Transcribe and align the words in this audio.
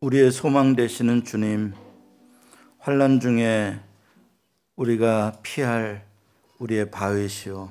우리의 0.00 0.30
소망 0.30 0.76
되시는 0.76 1.24
주님, 1.24 1.72
환란 2.78 3.18
중에 3.18 3.80
우리가 4.76 5.38
피할 5.42 6.04
우리의 6.58 6.90
바위시오 6.90 7.70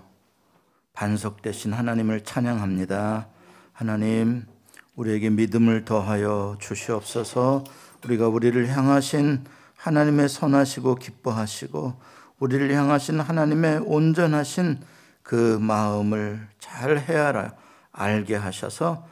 반석 0.91 1.43
되신 1.43 1.73
하나님을 1.73 2.23
찬양합니다. 2.23 3.27
하나님, 3.73 4.43
우리에게 4.95 5.29
믿음을 5.29 5.85
더하여 5.85 6.57
주시옵소서. 6.59 7.63
우리가 8.03 8.27
우리를 8.27 8.69
향하신 8.75 9.43
하나님의 9.77 10.27
선하시고 10.27 10.95
기뻐하시고 10.95 11.93
우리를 12.39 12.73
향하신 12.73 13.19
하나님의 13.19 13.83
온전하신 13.85 14.79
그 15.21 15.59
마음을 15.61 16.47
잘 16.57 16.97
헤아라 16.97 17.53
알게 17.91 18.35
하셔서 18.35 19.07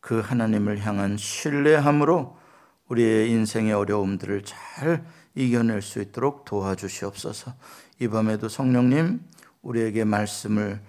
그 0.00 0.20
하나님을 0.20 0.78
향한 0.78 1.18
신뢰함으로 1.18 2.42
우리의 2.88 3.30
인생의 3.30 3.72
어려움들을 3.72 4.44
잘 4.44 5.04
이겨낼 5.34 5.82
수 5.82 6.00
있도록 6.00 6.44
도와주시옵소서. 6.44 7.54
이 8.00 8.08
밤에도 8.08 8.48
성령님 8.48 9.20
우리에게 9.62 10.04
말씀을 10.04 10.80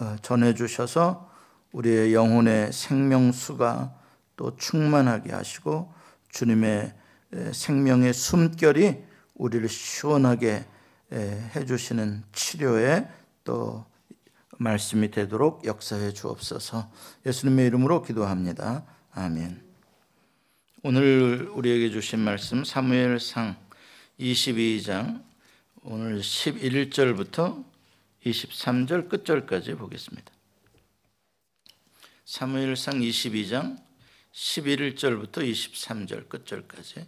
어, 0.00 0.16
전해 0.22 0.54
주셔서 0.54 1.30
우리의 1.72 2.14
영혼의 2.14 2.72
생명수가 2.72 3.94
또 4.36 4.56
충만하게 4.56 5.32
하시고 5.32 5.92
주님의 6.30 6.94
생명의 7.52 8.12
숨결이 8.12 9.02
우리를 9.34 9.68
시원하게 9.68 10.64
해 11.12 11.64
주시는 11.64 12.24
치료에 12.32 13.08
또 13.44 13.84
말씀이 14.58 15.10
되도록 15.10 15.64
역사해 15.64 16.12
주옵소서. 16.12 16.90
예수님의 17.26 17.66
이름으로 17.66 18.02
기도합니다. 18.02 18.84
아멘. 19.12 19.71
오늘 20.84 21.48
우리에게 21.50 21.90
주신 21.90 22.18
말씀 22.18 22.64
사무엘상 22.64 23.54
22장 24.18 25.24
오늘 25.82 26.18
11절부터 26.18 27.64
23절 28.26 29.08
끝절까지 29.08 29.74
보겠습니다. 29.74 30.32
사무엘상 32.24 32.98
22장 32.98 33.80
11절부터 34.32 35.48
23절 35.48 36.28
끝절까지 36.28 37.06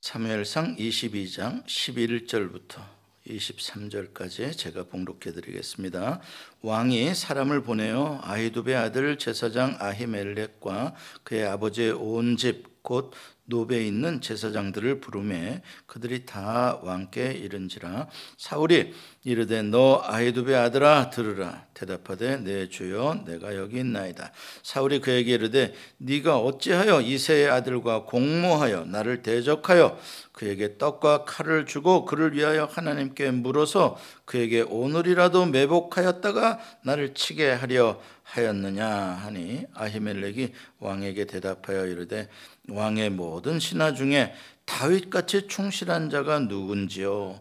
사무엘상 0.00 0.76
22장 0.76 1.66
11절부터 1.66 3.00
23절까지 3.26 4.56
제가 4.56 4.84
봉독해 4.84 5.32
드리겠습니다. 5.32 6.20
왕이 6.62 7.14
사람을 7.14 7.62
보내어 7.62 8.20
아히두베 8.22 8.74
아들 8.74 9.16
제사장 9.18 9.76
아히멜렉과 9.78 10.94
그의 11.24 11.46
아버지의 11.46 11.92
온 11.92 12.36
집 12.36 12.70
곧 12.82 13.12
노베에 13.44 13.84
있는 13.84 14.20
제사장들을 14.20 15.00
부르매 15.00 15.60
그들이 15.86 16.24
다 16.24 16.78
왕께 16.82 17.32
이른지라 17.32 18.06
사울이 18.38 18.94
이르되 19.24 19.62
너 19.62 20.00
아히두베 20.04 20.54
아들아 20.54 21.10
들으라. 21.10 21.66
대답하되 21.74 22.38
내 22.38 22.68
주여 22.68 23.24
내가 23.26 23.56
여기 23.56 23.80
있나이다. 23.80 24.32
사울이 24.62 25.00
그에게 25.00 25.32
이르되 25.32 25.74
네가 25.98 26.38
어찌하여 26.38 27.00
이세의 27.00 27.50
아들과 27.50 28.04
공모하여 28.04 28.84
나를 28.84 29.22
대적하여 29.22 29.98
그에게 30.32 30.78
떡과 30.78 31.24
칼을 31.24 31.66
주고 31.66 32.04
그를 32.04 32.34
위하여 32.34 32.64
하나님께 32.64 33.30
물어서 33.30 33.98
그에게 34.30 34.60
오늘이라도 34.60 35.46
매복하였다가 35.46 36.60
나를 36.84 37.14
치게 37.14 37.50
하려 37.50 38.00
하였느냐 38.22 38.86
하니 38.86 39.64
아히멜렉이 39.74 40.52
왕에게 40.78 41.24
대답하여 41.24 41.84
이르되 41.86 42.28
왕의 42.68 43.10
모든 43.10 43.58
신하 43.58 43.92
중에 43.92 44.32
다윗같이 44.66 45.48
충실한 45.48 46.10
자가 46.10 46.38
누군지요 46.38 47.40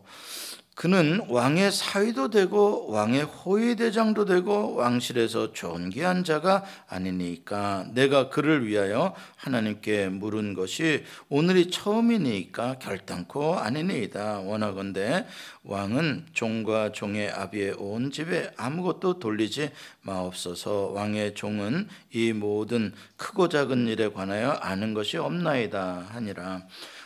그는 0.80 1.20
왕의 1.28 1.74
사위도 1.74 2.30
되고 2.30 2.90
왕의 2.90 3.24
호위 3.24 3.76
대장도 3.76 4.24
되고 4.24 4.76
왕실에서 4.76 5.52
존귀한 5.52 6.24
자가 6.24 6.64
아니니까. 6.88 7.86
내가 7.92 8.30
그를 8.30 8.66
위하여 8.66 9.14
하나님께 9.36 10.08
물은 10.08 10.54
것이 10.54 11.04
오늘이 11.28 11.70
처음이니까 11.70 12.80
결단코 12.80 13.56
아니니이다. 13.56 14.40
원하건대 14.40 15.26
왕은 15.64 16.28
종과 16.32 16.94
종의 16.94 17.30
아비의 17.30 17.74
온 17.78 18.10
집에 18.10 18.50
아무것도 18.56 19.20
돌리지 19.20 19.72
마옵소서. 20.04 20.92
왕의 20.94 21.34
종은 21.34 21.90
이 22.14 22.32
모든 22.32 22.94
크고 23.18 23.50
작은 23.50 23.86
일에 23.90 24.14
관하여 24.14 24.52
아는 24.52 24.94
것이 24.94 25.18
없나이다 25.18 26.06
하니라. 26.10 26.62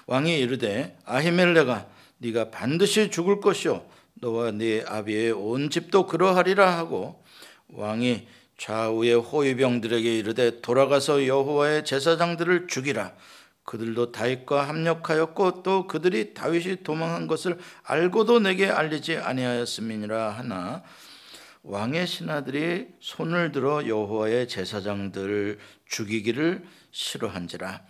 왕이 0.06 0.38
이르되 0.38 0.96
아히멜레가 1.06 1.88
네가 2.24 2.52
반드시 2.52 3.12
죽을 3.12 3.42
것이요 3.42 3.86
너와 4.16 4.52
네 4.52 4.84
아비의 4.88 5.32
온 5.34 5.70
집도 5.70 6.08
그러하리라 6.08 6.78
하고 6.78 7.24
왕이 7.68 8.28
좌우의 8.58 9.16
호위병들에게 9.16 10.18
이르되 10.18 10.62
돌아가서 10.62 11.28
여호와의 11.28 11.84
제사장들을 11.84 12.68
죽이라. 12.68 13.14
그들도 13.66 14.12
다윗과 14.12 14.68
합력하였고 14.68 15.64
또 15.64 15.88
그들이 15.88 16.34
다윗이 16.34 16.84
도망한 16.84 17.28
것을 17.28 17.58
알고도 17.84 18.40
내게 18.40 18.70
알리지 18.70 19.18
아니하였음이니라 19.18 20.32
하나 20.32 20.84
왕의 21.64 22.08
신하들이 22.08 22.88
손을 23.00 23.54
들어 23.54 23.88
여호와의 23.88 24.50
제사장들을 24.50 25.60
죽이기를 25.88 26.64
싫어한지라 26.92 27.82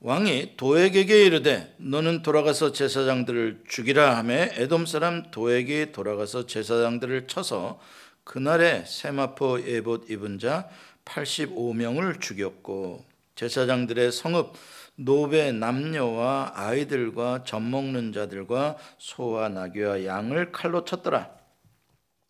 왕이 0.00 0.56
도액에게 0.58 1.24
이르되 1.24 1.74
너는 1.78 2.22
돌아가서 2.22 2.72
제사장들을 2.72 3.64
죽이라 3.66 4.18
하매 4.18 4.50
에돔 4.54 4.84
사람 4.84 5.30
도액이 5.30 5.92
돌아가서 5.92 6.46
제사장들을 6.46 7.26
쳐서 7.26 7.80
그날에 8.22 8.84
세마포 8.84 9.62
예봇 9.62 10.10
입은 10.10 10.38
자 10.38 10.68
85명을 11.06 12.20
죽였고 12.20 13.06
제사장들의 13.36 14.12
성읍 14.12 14.52
노베 14.96 15.52
남녀와 15.52 16.52
아이들과 16.54 17.44
젖 17.44 17.60
먹는 17.60 18.12
자들과 18.12 18.76
소와 18.98 19.48
나귀와 19.48 20.04
양을 20.04 20.52
칼로 20.52 20.84
쳤더라. 20.84 21.30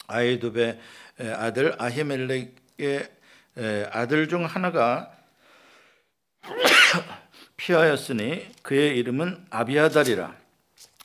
아이두베 0.07 0.79
아들 1.37 1.75
아히멜렉의 1.81 3.09
아들 3.91 4.29
중 4.29 4.45
하나가 4.45 5.13
피하였으니 7.67 8.47
그의 8.63 8.97
이름은 8.99 9.47
아비아달이라. 9.51 10.37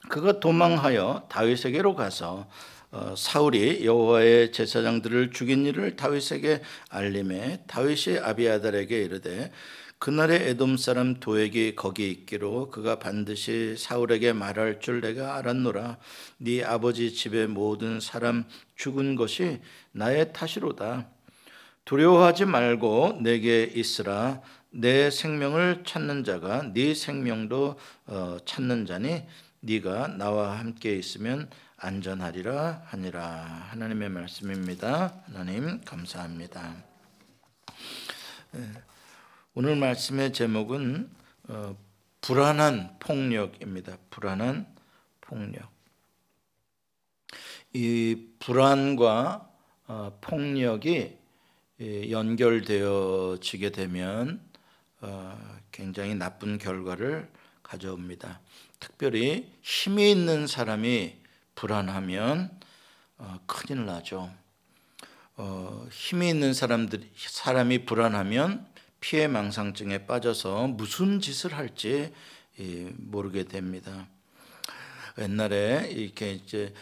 그가 0.10 0.40
도망하여 0.40 1.26
다윗에게로 1.28 1.96
가서 1.96 2.48
어, 2.92 3.16
사울이 3.18 3.84
여호와의 3.84 4.52
제사장들을 4.52 5.32
죽인 5.32 5.66
일을 5.66 5.96
다윗에게 5.96 6.62
알림해 6.90 7.64
다윗이 7.66 8.20
아비아달에게 8.20 9.02
이르되 9.02 9.52
그날에 9.98 10.50
에돔 10.50 10.78
사람 10.78 11.20
도액이 11.20 11.76
거기 11.76 12.12
있기로 12.12 12.70
그가 12.70 13.00
반드시 13.00 13.76
사울에게 13.76 14.34
말할 14.34 14.82
줄 14.82 15.02
내가 15.02 15.38
알았노라. 15.38 15.98
네 16.38 16.64
아버지 16.64 17.12
집의 17.12 17.48
모든 17.48 18.00
사람 18.00 18.46
죽은 18.76 19.16
것이 19.16 19.62
나의 19.94 20.32
탓이로다. 20.32 21.10
두려워하지 21.86 22.46
말고 22.46 23.20
내게 23.22 23.64
있으라 23.64 24.42
내 24.74 25.12
생명을 25.12 25.84
찾는 25.86 26.24
자가 26.24 26.72
네 26.74 26.94
생명도 26.94 27.78
어, 28.06 28.38
찾는 28.46 28.86
자니 28.86 29.24
네가 29.60 30.08
나와 30.08 30.58
함께 30.58 30.96
있으면 30.96 31.50
안전하리라 31.76 32.84
하니라 32.86 33.22
하나님의 33.72 34.10
말씀입니다. 34.10 35.14
하나님 35.26 35.82
감사합니다. 35.82 36.76
오늘 39.54 39.76
말씀의 39.76 40.32
제목은 40.32 41.10
어, 41.50 41.76
불안한 42.22 42.98
폭력입니다. 43.00 43.98
불안한 44.10 44.74
폭력. 45.20 45.70
이 47.74 48.28
불안과 48.40 49.50
어, 49.88 50.18
폭력이 50.22 51.18
연결되어지게 51.82 53.72
되면 53.72 54.40
어, 54.40 54.51
굉장히 55.72 56.16
나쁜 56.16 56.58
결과를 56.58 57.30
가져옵니다. 57.64 58.42
특별히 58.80 59.52
힘이 59.62 60.12
있는 60.12 60.48
사람이 60.48 61.18
불안하면 61.56 62.60
어, 63.18 63.40
큰일 63.46 63.86
나죠. 63.86 64.32
어, 65.38 65.88
힘이 65.92 66.30
있는 66.30 66.54
사람들 66.54 67.10
사람이 67.16 67.86
불안하면 67.86 68.68
피해 69.00 69.28
망상증에 69.28 70.06
빠져서 70.06 70.68
무슨 70.68 71.20
짓을 71.20 71.54
할지 71.54 72.14
모르게 72.98 73.44
됩니다. 73.44 74.08
옛날에 75.20 75.90
이렇게 75.92 76.34
이제 76.34 76.74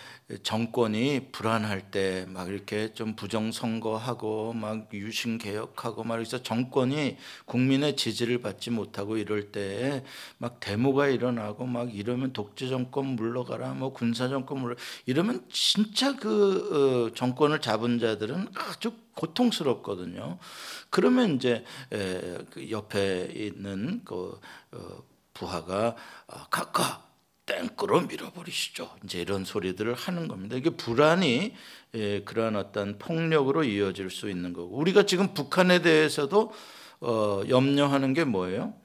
정권이 0.43 1.31
불안할 1.31 1.89
때 1.91 2.25
막 2.29 2.47
이렇게 2.49 2.93
좀 2.93 3.15
부정 3.15 3.51
선거하고 3.51 4.53
막 4.53 4.87
유신 4.93 5.37
개혁하고 5.37 6.03
말해서 6.03 6.43
정권이 6.43 7.17
국민의 7.45 7.95
지지를 7.95 8.39
받지 8.41 8.69
못하고 8.69 9.17
이럴 9.17 9.51
때 9.51 10.03
막 10.37 10.59
데모가 10.59 11.07
일어나고 11.07 11.65
막 11.65 11.93
이러면 11.93 12.33
독재 12.33 12.67
정권 12.69 13.15
물러가라 13.15 13.73
뭐 13.73 13.91
군사 13.93 14.27
정권 14.27 14.59
물러 14.59 14.75
이러면 15.05 15.45
진짜 15.51 16.15
그 16.15 17.07
어, 17.09 17.13
정권을 17.15 17.61
잡은 17.61 17.99
자들은 17.99 18.47
아주 18.55 18.93
고통스럽거든요. 19.15 20.37
그러면 20.89 21.35
이제 21.35 21.63
그 22.51 22.69
옆에 22.71 23.31
있는 23.35 24.01
그 24.05 24.39
어, 24.71 25.03
부하가 25.33 25.95
가까 26.49 26.83
아, 26.83 27.08
땡끄러 27.49 28.01
밀어버리시죠. 28.01 28.95
이제 29.03 29.19
이런 29.19 29.43
소리들을 29.43 29.95
하는 29.95 30.27
겁니다. 30.27 30.55
이게 30.55 30.69
불안이 30.69 31.55
예, 31.95 32.21
그러한 32.21 32.55
어떤 32.55 32.99
폭력으로 32.99 33.63
이어질 33.63 34.11
수 34.11 34.29
있는 34.29 34.53
거고 34.53 34.77
우리가 34.77 35.07
지금 35.07 35.33
북한에 35.33 35.81
대해서도 35.81 36.53
어, 37.01 37.41
염려하는 37.49 38.13
게 38.13 38.23
뭐예요? 38.23 38.75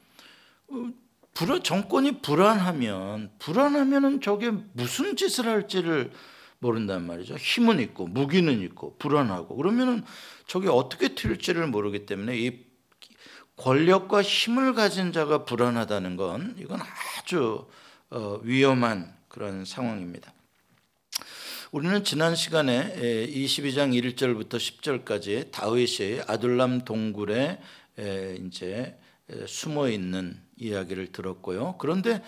어, 0.68 0.88
불안, 1.34 1.62
정권이 1.62 2.22
불안하면 2.22 3.32
불안하면은 3.38 4.22
저게 4.22 4.50
무슨 4.72 5.16
짓을 5.16 5.46
할지를 5.46 6.12
모른단 6.58 7.06
말이죠. 7.06 7.34
힘은 7.34 7.80
있고 7.80 8.06
무기는 8.06 8.62
있고 8.62 8.96
불안하고 8.98 9.56
그러면은 9.56 10.02
저게 10.46 10.68
어떻게 10.70 11.14
튈지를 11.14 11.66
모르기 11.66 12.06
때문에 12.06 12.38
이 12.38 12.64
권력과 13.56 14.22
힘을 14.22 14.72
가진 14.72 15.12
자가 15.12 15.44
불안하다는 15.44 16.16
건 16.16 16.56
이건 16.58 16.80
아주 17.18 17.66
어, 17.68 17.83
위험한 18.42 19.14
그런 19.28 19.64
상황입니다. 19.64 20.32
우리는 21.72 22.04
지난 22.04 22.36
시간에 22.36 22.94
22장 23.28 23.92
1절부터 24.00 24.50
10절까지 24.50 25.50
다윗이 25.50 26.22
아둘람 26.26 26.84
동굴에 26.84 27.60
이제 28.46 28.98
숨어 29.46 29.88
있는 29.88 30.40
이야기를 30.56 31.12
들었고요. 31.12 31.76
그런데 31.78 32.22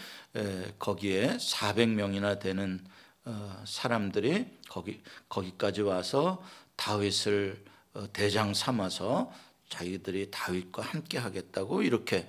거기에 0.79 1.37
400명이나 1.37 2.41
되는 2.41 2.85
어, 3.27 3.63
사람들이 3.67 4.47
거기 4.69 5.03
거기까지 5.29 5.83
와서 5.83 6.43
다윗을 6.77 7.65
어, 7.95 8.07
대장 8.13 8.55
삼아서 8.55 9.33
자기들이 9.69 10.31
다윗과 10.31 10.83
함께 10.83 11.19
하겠다고 11.19 11.83
이렇게 11.83 12.29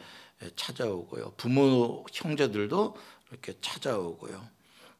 찾아오고요. 0.56 1.34
부모 1.38 2.04
형제들도 2.12 2.96
이렇게 3.32 3.54
찾아오고요. 3.62 4.48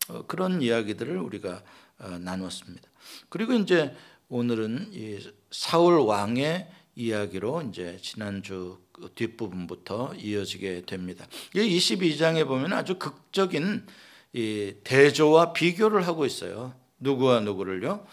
어, 0.10 0.24
그런 0.28 0.62
이야기들을 0.62 1.18
우리가 1.18 1.62
어, 2.00 2.10
나눴습니다. 2.20 2.88
그리고 3.30 3.54
이제 3.54 3.96
오늘은 4.30 4.90
이 4.92 5.20
사울 5.52 6.00
왕의 6.00 6.70
이야기로 6.96 7.64
이제 7.70 7.98
지난주 8.02 8.80
그 8.92 9.12
뒷부분부터 9.14 10.16
이어지게 10.16 10.86
됩니다. 10.86 11.28
이 11.54 11.60
22장에 11.60 12.46
보면 12.48 12.74
아주 12.74 12.98
극적인 12.98 13.86
이 14.34 14.74
대조와 14.84 15.54
비교를 15.54 16.06
하고 16.08 16.26
있어요. 16.26 16.74
누구와 17.00 17.40
누구를요? 17.42 18.06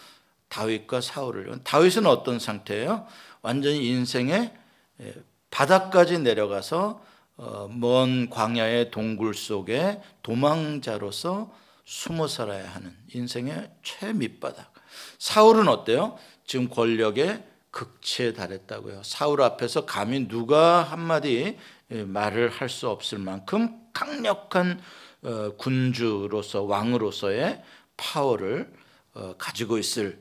다윗과 0.47 1.01
사울을요. 1.01 1.63
다윗은 1.63 2.05
어떤 2.05 2.39
상태예요? 2.39 3.07
완전히 3.41 3.87
인생의 3.89 4.53
예, 5.01 5.13
바닥까지 5.49 6.19
내려가서 6.19 6.89
어, 6.89 7.05
먼 7.37 8.29
광야의 8.29 8.91
동굴 8.91 9.33
속에 9.33 10.01
도망자로서 10.23 11.51
숨어 11.85 12.27
살아야 12.27 12.67
하는 12.73 12.95
인생의 13.13 13.71
최밑바닥. 13.83 14.73
사울은 15.19 15.67
어때요? 15.67 16.17
지금 16.45 16.69
권력의 16.69 17.43
극치에 17.71 18.33
달했다고요. 18.33 19.03
사울 19.03 19.41
앞에서 19.41 19.85
감히 19.85 20.27
누가 20.27 20.81
한마디 20.83 21.57
예, 21.91 22.03
말을 22.03 22.49
할 22.49 22.69
수 22.69 22.89
없을 22.89 23.19
만큼 23.19 23.79
강력한 23.93 24.81
어, 25.21 25.51
군주로서 25.57 26.63
왕으로서의 26.63 27.61
파워를 27.97 28.71
어, 29.13 29.35
가지고 29.37 29.77
있을 29.77 30.19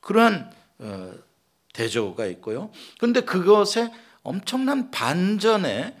그러한 0.00 0.52
대조가 1.72 2.26
있고요. 2.26 2.70
그런데 2.98 3.22
그것에 3.22 3.90
엄청난 4.22 4.90
반전의 4.90 5.96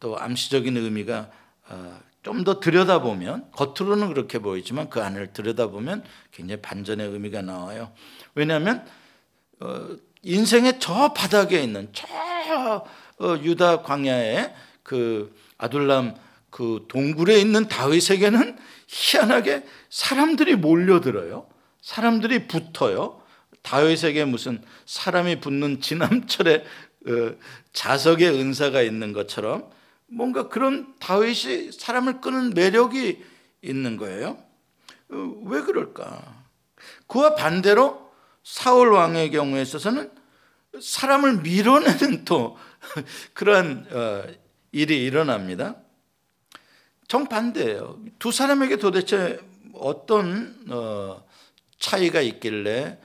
또 0.00 0.18
암시적인 0.18 0.76
의미가 0.76 1.30
어, 1.68 2.00
좀더 2.22 2.60
들여다보면 2.60 3.50
겉으로는 3.52 4.08
그렇게 4.08 4.38
보이지만 4.38 4.90
그 4.90 5.02
안을 5.02 5.32
들여다보면 5.32 6.04
굉장히 6.32 6.60
반전의 6.60 7.08
의미가 7.08 7.42
나와요. 7.42 7.92
왜냐하면 8.34 8.84
어, 9.60 9.96
인생의 10.22 10.80
저 10.80 11.12
바닥에 11.14 11.62
있는 11.62 11.88
저 11.92 12.06
어, 13.20 13.36
유다 13.42 13.82
광야의 13.82 14.54
그 14.82 15.34
아둘람 15.58 16.14
그 16.50 16.86
동굴에 16.88 17.38
있는 17.38 17.68
다윗에게는 17.68 18.58
희한하게 18.88 19.64
사람들이 19.88 20.56
몰려들어요. 20.56 21.46
사람들이 21.80 22.48
붙어요. 22.48 23.22
다윗에게 23.62 24.24
무슨 24.24 24.62
사람이 24.86 25.40
붙는 25.40 25.80
지남철에 25.80 26.64
어, 27.06 27.34
자석의 27.72 28.28
은사가 28.28 28.82
있는 28.82 29.12
것처럼 29.12 29.70
뭔가 30.06 30.48
그런 30.48 30.94
다윗이 30.98 31.72
사람을 31.72 32.20
끄는 32.20 32.50
매력이 32.50 33.24
있는 33.62 33.96
거예요. 33.96 34.42
어, 35.10 35.34
왜 35.44 35.60
그럴까? 35.62 36.44
그와 37.06 37.34
반대로 37.34 38.10
사울 38.42 38.92
왕의 38.92 39.30
경우에 39.30 39.62
있어서는 39.62 40.10
사람을 40.80 41.38
밀어내는 41.38 42.24
또 42.24 42.56
그러한 43.34 43.86
어, 43.90 44.24
일이 44.72 45.04
일어납니다. 45.04 45.76
정반대예요. 47.08 47.98
두 48.20 48.30
사람에게 48.30 48.76
도대체 48.76 49.40
어떤 49.74 50.64
차이가 51.80 52.20
있길래 52.20 53.00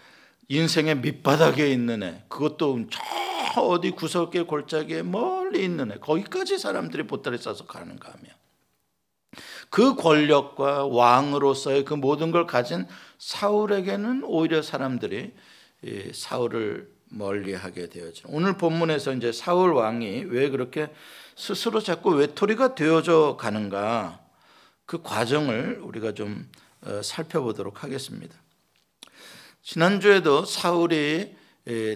인생의 0.47 0.97
밑바닥에 0.97 1.71
있는 1.71 2.03
애, 2.03 2.23
그것도 2.27 2.87
저 2.91 2.99
어디 3.61 3.91
구석에 3.91 4.43
골짜기에 4.43 5.03
멀리 5.03 5.63
있는 5.63 5.91
애, 5.91 5.95
거기까지 5.95 6.57
사람들이 6.57 7.07
보따리 7.07 7.37
싸서 7.37 7.65
가는가 7.65 8.09
하면 8.09 8.31
그 9.69 9.95
권력과 9.95 10.87
왕으로서의 10.87 11.85
그 11.85 11.93
모든 11.93 12.31
걸 12.31 12.47
가진 12.47 12.87
사울에게는 13.17 14.23
오히려 14.23 14.61
사람들이 14.61 15.33
사울을 16.13 16.93
멀리하게 17.09 17.89
되어져. 17.89 18.27
오늘 18.29 18.57
본문에서 18.57 19.13
이제 19.13 19.31
사울 19.31 19.73
왕이 19.73 20.25
왜 20.25 20.49
그렇게 20.49 20.89
스스로 21.35 21.81
자꾸 21.81 22.11
외톨이가 22.11 22.75
되어져 22.75 23.37
가는가 23.39 24.19
그 24.85 25.01
과정을 25.01 25.79
우리가 25.81 26.13
좀 26.13 26.49
어, 26.81 27.01
살펴보도록 27.01 27.83
하겠습니다. 27.83 28.35
지난주에도 29.63 30.45
사울이 30.45 31.35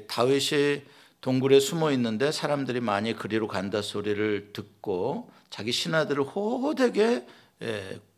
다윗이 0.07 0.81
동굴에 1.21 1.59
숨어 1.59 1.91
있는데 1.91 2.31
사람들이 2.31 2.79
많이 2.79 3.13
그리로 3.15 3.47
간다 3.47 3.81
소리를 3.81 4.51
듣고 4.53 5.29
자기 5.49 5.71
신하들을 5.71 6.23
호되게 6.23 7.25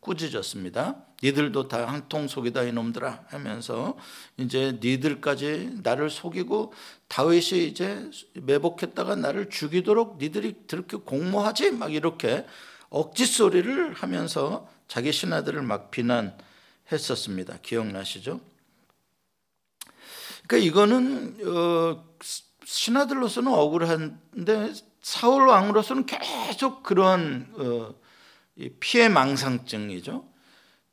꾸짖었습니다. 0.00 1.04
니들도 1.22 1.68
다 1.68 1.86
한통 1.86 2.26
속이다 2.26 2.64
이놈들아 2.64 3.26
하면서 3.28 3.96
이제 4.36 4.78
니들까지 4.80 5.78
나를 5.82 6.10
속이고 6.10 6.72
다윗이 7.08 7.66
이제 7.66 8.10
매복했다가 8.34 9.16
나를 9.16 9.48
죽이도록 9.48 10.18
니들이 10.18 10.56
그렇게 10.66 10.96
공모하지 10.96 11.72
막 11.72 11.92
이렇게 11.92 12.44
억지 12.88 13.26
소리를 13.26 13.94
하면서 13.94 14.68
자기 14.88 15.12
신하들을 15.12 15.62
막 15.62 15.90
비난했었습니다. 15.90 17.58
기억나시죠? 17.62 18.40
그러니까 20.46 20.68
이거는 20.68 21.36
어, 21.46 22.04
신하들로서는 22.64 23.52
억울한데 23.52 24.72
사울 25.00 25.48
왕으로서는 25.48 26.06
계속 26.06 26.82
그런 26.82 27.48
어, 27.56 27.94
피해 28.80 29.08
망상증이죠. 29.08 30.24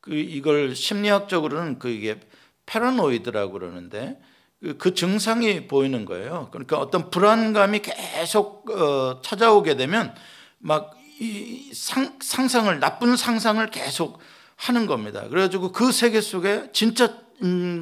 그 0.02 0.14
이걸 0.14 0.76
심리학적으로는 0.76 1.80
그 1.80 1.90
이게 1.90 2.20
패러노이드라고 2.66 3.54
그러는데 3.54 4.20
그, 4.62 4.78
그 4.78 4.94
증상이 4.94 5.68
보이는 5.68 6.06
거예요. 6.06 6.50
그러니까 6.52 6.78
어떤 6.78 7.10
불안감이 7.10 7.80
계속 7.80 8.70
어, 8.70 9.22
찾아오게 9.22 9.76
되면 9.76 10.14
막이 10.60 11.72
상상을 11.74 12.80
나쁜 12.80 13.16
상상을 13.16 13.66
계속 13.72 14.20
하는 14.56 14.86
겁니다. 14.88 15.28
그래가지고 15.30 15.72
그 15.72 15.92
세계 15.92 16.20
속에 16.20 16.72
진짜 16.74 17.18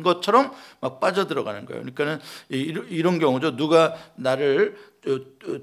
것처럼 0.04 0.52
막 0.82 1.00
빠져들어가는 1.00 1.66
거예요. 1.66 1.82
그러니까는 1.84 2.20
이런 2.50 3.20
경우죠. 3.20 3.56
누가 3.56 3.96
나를 4.16 4.78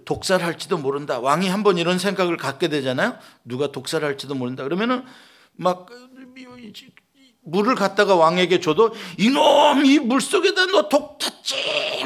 독살할지도 0.04 0.78
모른다. 0.78 1.20
왕이 1.20 1.48
한번 1.48 1.78
이런 1.78 1.98
생각을 1.98 2.36
갖게 2.36 2.68
되잖아요. 2.68 3.16
누가 3.44 3.70
독살할지도 3.72 4.34
모른다. 4.34 4.64
그러면은 4.64 5.04
막 5.56 5.88
물을 7.46 7.74
갖다가 7.74 8.14
왕에게 8.16 8.60
줘도 8.60 8.94
이놈 9.18 9.84
이 9.84 9.98
물 9.98 10.22
속에다 10.22 10.64
너 10.66 10.88
독 10.88 11.18
탔지 11.18 11.54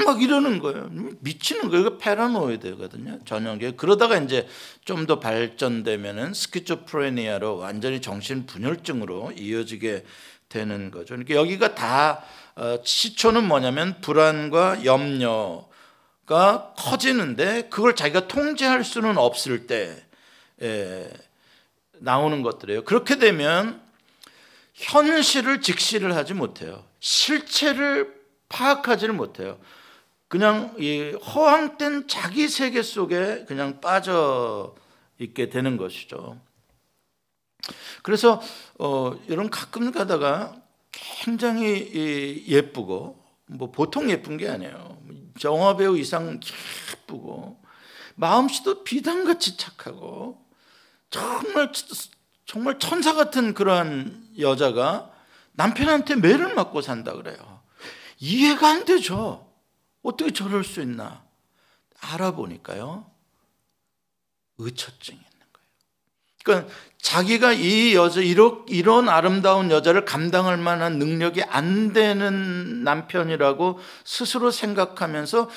막 0.05 0.21
이러는 0.21 0.59
거예요. 0.59 0.91
미치는 1.21 1.69
거예요. 1.69 1.87
이거 1.87 1.97
페라노이드거든요. 1.99 3.21
전형계. 3.25 3.73
그러다가 3.73 4.19
이제 4.19 4.49
좀 4.85 5.07
더 5.07 5.21
발전되면은 5.21 6.35
스키조프레니아로 6.35 7.57
완전히 7.59 8.01
정신 8.01 8.47
분열증으로 8.47 9.33
이어지게 9.39 10.05
되는 10.49 10.91
거죠. 10.91 11.15
그러니까 11.15 11.35
여기가 11.35 11.75
다 11.75 12.25
어, 12.57 12.79
시초는 12.83 13.47
뭐냐면 13.47 14.01
불안과 14.01 14.85
염려가 14.85 16.75
커지는데 16.77 17.69
그걸 17.69 17.95
자기가 17.95 18.27
통제할 18.29 18.85
수는 18.85 19.17
없을 19.17 19.67
때 19.67 20.05
에, 20.61 21.09
나오는 21.93 22.43
것들이에요. 22.43 22.85
그렇게 22.85 23.17
되면 23.17 23.81
현실을 24.75 25.61
직시를 25.61 26.15
하지 26.17 26.35
못해요. 26.35 26.85
실체를 27.01 28.15
파악하지를 28.49 29.15
못해요. 29.15 29.59
그냥 30.29 30.75
이 30.79 31.13
허황된 31.13 32.07
자기 32.07 32.49
세계 32.49 32.83
속에 32.83 33.45
그냥 33.47 33.81
빠져 33.81 34.75
있게 35.19 35.49
되는 35.49 35.77
것이죠. 35.77 36.39
그래서 38.03 38.41
어, 38.79 39.13
이런 39.29 39.51
가끔 39.51 39.91
가다가 39.93 40.57
굉장히 40.91 42.45
예쁘고 42.49 43.23
뭐 43.47 43.71
보통 43.71 44.11
예쁜 44.11 44.37
게 44.37 44.49
아니에요. 44.49 44.99
영화 45.45 45.77
배우 45.77 45.97
이상 45.97 46.41
예쁘고 46.93 47.63
마음씨도 48.17 48.85
비단같이 48.85 49.57
착하고 49.57 50.45
정말 51.11 51.73
정말 52.45 52.79
천사 52.79 53.15
같은 53.15 53.55
그러한 53.55 54.29
여자가 54.39 55.13
남편한테 55.53 56.17
매를 56.17 56.55
맞고 56.55 56.83
산다 56.83 57.13
그래요. 57.13 57.63
이해가 58.19 58.69
안 58.69 58.85
되죠. 58.85 59.53
어떻게 60.03 60.33
저럴 60.33 60.65
수 60.65 60.81
있나? 60.81 61.25
알아보니까요. 62.01 63.11
의처증이. 64.59 65.28
그러니까 66.49 66.73
자기가 67.01 67.53
이 67.53 67.95
여자 67.95 68.21
이런, 68.21 68.65
이런 68.67 69.09
아름다운 69.09 69.71
여자를 69.71 70.05
감당할 70.07 70.57
만한 70.57 70.99
능력이 70.99 71.43
안 71.45 71.93
되는 71.93 72.83
남편이라고 72.83 73.79
스스로 74.05 74.51
생각하면서 74.51 75.51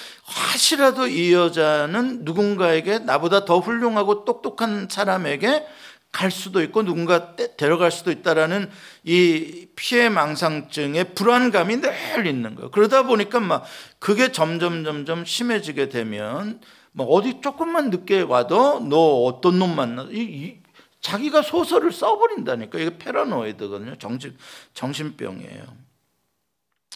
혹시라도 0.51 1.07
이 1.07 1.33
여자는 1.33 2.25
누군가에게 2.25 3.00
나보다 3.00 3.45
더 3.45 3.60
훌륭하고 3.60 4.25
똑똑한 4.25 4.88
사람에게 4.91 5.65
갈 6.12 6.29
수도 6.29 6.62
있고 6.62 6.83
누군가 6.83 7.36
데려갈 7.55 7.89
수도 7.89 8.12
있다라는 8.12 8.69
이 9.05 9.67
피해 9.77 10.10
망상증의 10.10 11.13
불안감이 11.15 11.77
늘 11.77 12.27
있는 12.27 12.55
거예요. 12.55 12.69
그러다 12.69 13.03
보니까 13.03 13.39
막 13.39 13.63
그게 13.98 14.33
점점 14.33 14.83
점점 14.83 15.24
심해지게 15.24 15.88
되면 15.88 16.60
뭐 16.91 17.07
어디 17.07 17.39
조금만 17.41 17.89
늦게 17.89 18.21
와도 18.21 18.81
너 18.81 19.24
어떤 19.24 19.57
놈 19.57 19.74
만나 19.75 20.05
이, 20.12 20.19
이 20.19 20.61
자기가 21.01 21.41
소설을 21.41 21.91
써버린다니까 21.91 22.79
이게 22.79 22.98
페라노이드거든요. 22.98 23.98
정신 23.98 24.38
정신병이에요. 24.74 25.63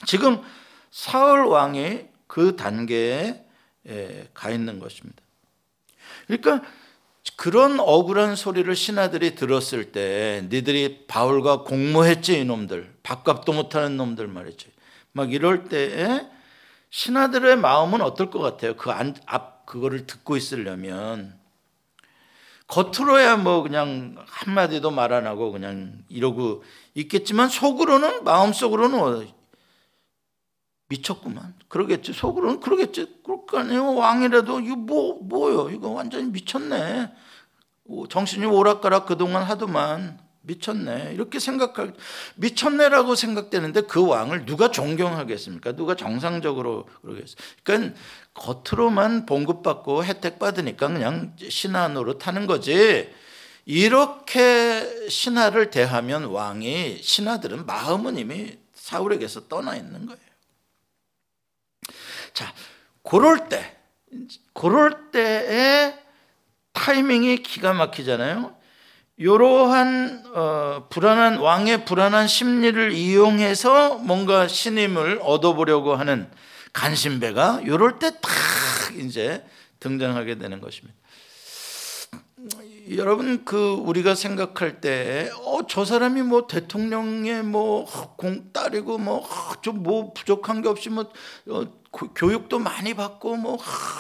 지금 0.06 0.42
사울 0.92 1.46
왕이 1.46 2.06
그 2.28 2.56
단계에 2.56 3.44
가 4.34 4.50
있는 4.50 4.80
것입니다. 4.80 5.22
그러니까 6.28 6.62
그런 7.36 7.80
억울한 7.80 8.36
소리를 8.36 8.74
신하들이 8.76 9.36
들었을 9.36 9.92
때 9.92 10.48
니들이 10.50 11.06
바울과 11.08 11.64
공모했지 11.64 12.40
이놈들 12.40 12.96
밥값도 13.04 13.52
못하는 13.52 13.98
놈들 13.98 14.28
말이지 14.28 14.72
막 15.12 15.34
이럴 15.34 15.66
때에 15.66 16.28
신하들의 16.92 17.58
마음은 17.58 18.02
어떨 18.02 18.30
것 18.30 18.40
같아요 18.40 18.76
그 18.76 18.92
앞 18.92 19.56
그거를 19.66 20.06
듣고 20.06 20.38
있으려면 20.38 21.38
겉으로야 22.68 23.38
뭐 23.38 23.62
그냥 23.62 24.16
한마디도 24.28 24.92
말 24.92 25.14
안 25.14 25.28
하고 25.28 25.52
그냥 25.52 26.04
이러고 26.10 26.64
있겠지만 26.96 27.50
속으로는 27.50 28.24
마음속으로는 28.24 29.28
미쳤구만. 30.88 31.56
그러겠지. 31.68 32.14
속으로는 32.14 32.60
그러겠지. 32.60 33.22
그럴 33.24 33.46
거 33.46 33.60
아니에요. 33.60 33.96
왕이라도 33.96 34.60
이거 34.62 34.76
뭐 34.76 35.20
뭐요? 35.22 35.70
이거 35.70 35.90
완전히 35.90 36.26
미쳤네. 36.32 37.12
정신이 38.10 38.46
오락가락 38.46 39.06
그동안 39.06 39.44
하더만 39.44 40.20
미쳤네. 40.46 41.14
이렇게 41.14 41.40
생각할 41.40 41.94
미쳤네라고 42.36 43.16
생각되는데 43.16 43.82
그 43.82 44.06
왕을 44.06 44.46
누가 44.46 44.72
존경하겠습니까? 44.72 45.74
누가 45.74 45.96
정상적으로 45.96 46.88
그러겠어요? 47.02 47.36
그러니까 47.64 48.00
겉으로만 48.34 49.26
봉급받고 49.26 50.04
혜택 50.06 50.40
받으니까 50.40 50.88
그냥 50.88 51.36
신하 51.50 51.88
노릇하는 51.88 52.48
거지. 52.48 53.14
이렇게 53.66 55.10
신하를 55.10 55.72
대하면 55.72 56.26
왕이 56.26 57.02
신하들은 57.02 57.66
마음은 57.66 58.18
이미 58.18 58.58
사울에게서 58.74 59.48
떠나 59.48 59.76
있는 59.76 60.06
거예요. 60.06 60.20
자, 62.34 62.54
그럴 63.02 63.50
때, 63.50 63.76
그럴 64.54 65.10
때에 65.12 65.98
타이밍이 66.74 67.38
기가 67.38 67.74
막히잖아요. 67.74 68.55
이러한 69.18 70.24
어, 70.34 70.88
불안한 70.90 71.38
왕의 71.38 71.86
불안한 71.86 72.28
심리를 72.28 72.92
이용해서 72.92 73.98
뭔가 74.00 74.48
신임을 74.48 75.20
얻어보려고 75.24 75.96
하는 75.96 76.30
간신배가 76.74 77.62
이럴 77.64 78.00
때 78.00 78.12
딱 78.12 78.32
이제 78.98 79.46
등장하게 79.80 80.38
되는 80.38 80.60
것입니다. 80.60 80.96
여러분 82.92 83.44
그 83.46 83.72
우리가 83.74 84.14
생각할 84.14 84.80
때 84.80 85.32
어 85.44 85.66
저 85.68 85.86
사람이 85.86 86.22
뭐 86.22 86.46
대통령의 86.48 87.42
뭐 87.44 87.86
공 88.18 88.52
딸이고 88.54 88.98
뭐 89.00 89.28
좀뭐 89.62 89.82
뭐 89.82 90.14
부족한 90.14 90.62
게 90.62 90.68
없이 90.70 90.90
뭐 90.90 91.10
어, 91.50 91.64
교육도 92.16 92.60
많이 92.60 92.94
받고 92.94 93.38
뭐 93.38 93.58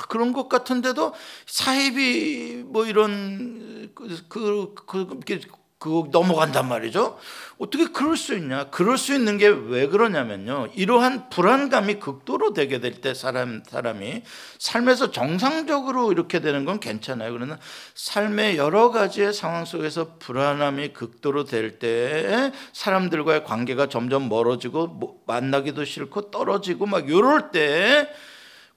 그런 0.10 0.34
것 0.34 0.50
같은데도 0.50 1.14
사입이 1.46 2.64
뭐 2.66 2.86
이런 2.86 3.92
그, 3.96 4.28
그, 4.28 4.74
그, 4.86 5.20
그 5.86 6.10
넘어간단 6.12 6.68
말이죠. 6.68 7.20
어떻게 7.60 7.86
그럴 7.86 8.18
수 8.18 8.34
있냐? 8.36 8.66
그럴 8.72 8.98
수 8.98 9.14
있는 9.14 9.38
게 9.38 9.48
왜 9.48 9.86
그러냐면요. 9.86 10.70
이러한 10.74 11.30
불안감이 11.30 12.00
극도로 12.00 12.54
되게 12.54 12.80
될 12.80 13.02
때 13.02 13.14
사람 13.14 13.62
사람이 13.64 14.24
삶에서 14.58 15.12
정상적으로 15.12 16.12
이렇게 16.12 16.40
되는 16.40 16.66
건 16.66 16.80
괜찮아요. 16.80 17.32
그러나 17.34 17.60
삶의 17.94 18.58
여러 18.58 18.90
가지의 18.90 19.32
상황 19.32 19.64
속에서 19.66 20.16
불안함이 20.18 20.94
극도로 20.94 21.44
될 21.46 21.78
때 21.78 22.52
사람들과의 22.74 23.44
관계가 23.44 23.88
점점 23.88 24.28
멀어지고 24.28 24.88
뭐 24.88 25.22
만나기도 25.28 25.86
싫고 25.86 26.32
떨어지고 26.32 26.88
막 26.88 27.08
이럴 27.08 27.52
때 27.52 28.10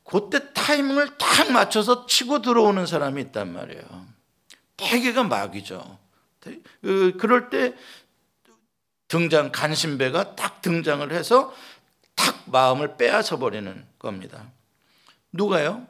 그때 0.04 0.52
타이밍을 0.52 1.16
딱 1.16 1.52
맞춰서 1.52 2.04
치고 2.04 2.42
들어오는 2.42 2.84
사람이 2.84 3.20
있단 3.22 3.50
말이에요. 3.52 3.82
대개가 4.76 5.24
마귀죠. 5.24 5.97
그, 6.82 7.16
그럴 7.18 7.50
때 7.50 7.74
등장 9.08 9.50
간신배가 9.52 10.36
딱 10.36 10.60
등장을 10.62 11.10
해서 11.12 11.54
탁 12.14 12.44
마음을 12.46 12.96
빼앗아 12.96 13.38
버리는 13.38 13.84
겁니다. 13.98 14.50
누가요? 15.32 15.86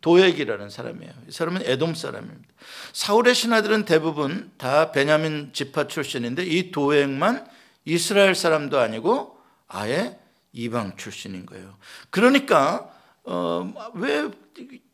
도액이라는 0.00 0.68
사람이에요. 0.68 1.12
이 1.28 1.32
사람은 1.32 1.62
에돔 1.64 1.94
사람입니다. 1.94 2.48
사울의 2.92 3.34
신하들은 3.34 3.84
대부분 3.84 4.50
다 4.58 4.90
베냐민 4.90 5.52
지파 5.52 5.86
출신인데 5.86 6.44
이 6.44 6.72
도액만 6.72 7.48
이스라엘 7.84 8.34
사람도 8.34 8.78
아니고 8.78 9.38
아예 9.68 10.18
이방 10.52 10.96
출신인 10.96 11.46
거예요. 11.46 11.76
그러니까 12.10 12.92
어, 13.22 13.72
왜 13.94 14.28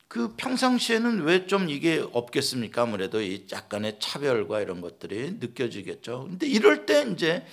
그 0.08 0.34
평상시에는 0.36 1.22
왜 1.22 1.46
좀 1.46 1.68
이게 1.68 2.04
없겠습니까? 2.12 2.82
아무래도 2.82 3.20
이 3.20 3.46
약간의 3.50 3.98
차별과 4.00 4.60
이런 4.60 4.80
것들이 4.80 5.32
느껴지겠죠. 5.40 6.26
근데 6.28 6.46
이럴 6.46 6.86
때 6.86 7.04
이제 7.12 7.44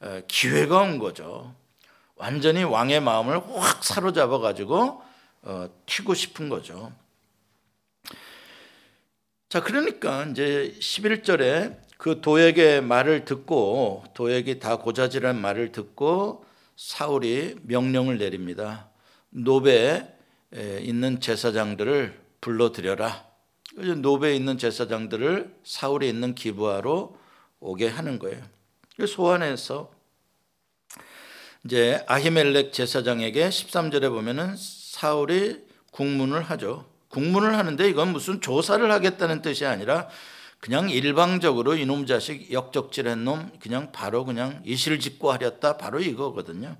어, 0.00 0.20
기회가 0.28 0.80
온 0.80 0.98
거죠. 0.98 1.54
완전히 2.16 2.64
왕의 2.64 3.00
마음을 3.00 3.40
확 3.58 3.84
사로잡아 3.84 4.38
가지고 4.38 5.02
어, 5.42 5.68
튀고 5.86 6.14
싶은 6.14 6.48
거죠. 6.48 6.92
자, 9.48 9.62
그러니까 9.62 10.24
이제 10.24 10.74
11절에 10.80 11.78
그 11.98 12.20
도액의 12.20 12.82
말을 12.82 13.24
듣고 13.24 14.04
도액이 14.14 14.58
다 14.58 14.76
고자질한 14.76 15.40
말을 15.40 15.72
듣고 15.72 16.44
사울이 16.76 17.56
명령을 17.62 18.18
내립니다. 18.18 18.90
노베 19.30 20.15
있는 20.54 21.20
제사장들을 21.20 22.20
불러들여라. 22.40 23.26
노베에 23.98 24.34
있는 24.34 24.58
제사장들을 24.58 25.54
사울에 25.64 26.08
있는 26.08 26.34
기부하러 26.34 27.14
오게 27.60 27.88
하는 27.88 28.18
거예요. 28.18 28.42
소환해서 29.06 29.92
이제 31.64 32.02
아히멜렉 32.06 32.72
제사장에게 32.72 33.48
13절에 33.48 34.08
보면은 34.08 34.54
사울이 34.56 35.66
국문을 35.90 36.42
하죠. 36.42 36.88
국문을 37.08 37.56
하는데 37.56 37.88
이건 37.88 38.12
무슨 38.12 38.40
조사를 38.40 38.90
하겠다는 38.90 39.42
뜻이 39.42 39.66
아니라 39.66 40.08
그냥 40.60 40.88
일방적으로 40.88 41.76
이놈 41.76 42.06
자식 42.06 42.52
역적질한 42.52 43.24
놈 43.24 43.50
그냥 43.60 43.92
바로 43.92 44.24
그냥 44.24 44.62
이실직고하렸다 44.64 45.76
바로 45.76 46.00
이거거든요. 46.00 46.76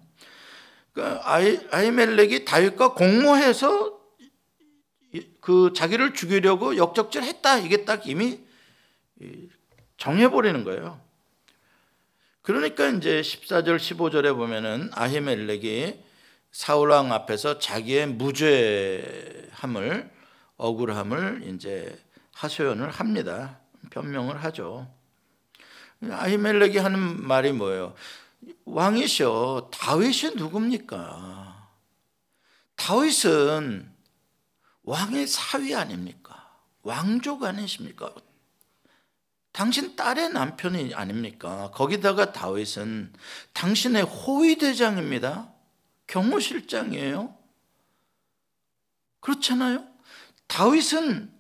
그러니까 0.97 1.31
아이, 1.31 1.61
아이멜렉이 1.71 2.47
다윗과 2.47 2.95
공모해서 2.95 4.01
그 5.43 5.75
자기를 5.77 6.15
죽이려고 6.15 6.79
역적질했다 6.79 7.59
이게 7.59 7.85
딱 7.85 8.07
이미 8.09 8.41
정해버리는 9.99 10.65
거예요. 10.65 10.99
그러니까 12.41 12.89
이제 12.89 13.21
14절 13.21 13.77
15절에 13.77 14.35
보면은 14.35 14.89
아히멜렉이 14.95 16.03
사울 16.51 16.89
왕 16.89 17.13
앞에서 17.13 17.59
자기의 17.59 18.07
무죄함을 18.07 19.51
억울함을 20.57 21.43
이제 21.49 21.95
하소연을 22.33 22.89
합니다. 22.89 23.61
변명을 23.91 24.43
하죠. 24.45 24.91
아히멜렉이 26.11 26.79
하는 26.79 27.23
말이 27.23 27.53
뭐예요? 27.53 27.95
왕이셔. 28.65 29.71
다윗이 29.73 30.35
누굽니까? 30.37 31.71
다윗은 32.77 33.93
왕의 34.83 35.27
사위 35.27 35.75
아닙니까? 35.75 36.57
왕족 36.83 37.43
아니십니까? 37.43 38.15
당신 39.53 39.97
딸의 39.97 40.31
남편이 40.31 40.95
아닙니까? 40.95 41.71
거기다가 41.73 42.33
다윗은 42.33 43.13
당신의 43.55 44.03
호위대장입니다. 44.03 45.53
경호실장이에요. 46.07 47.37
그렇잖아요. 49.21 49.89
다윗은 50.47 51.33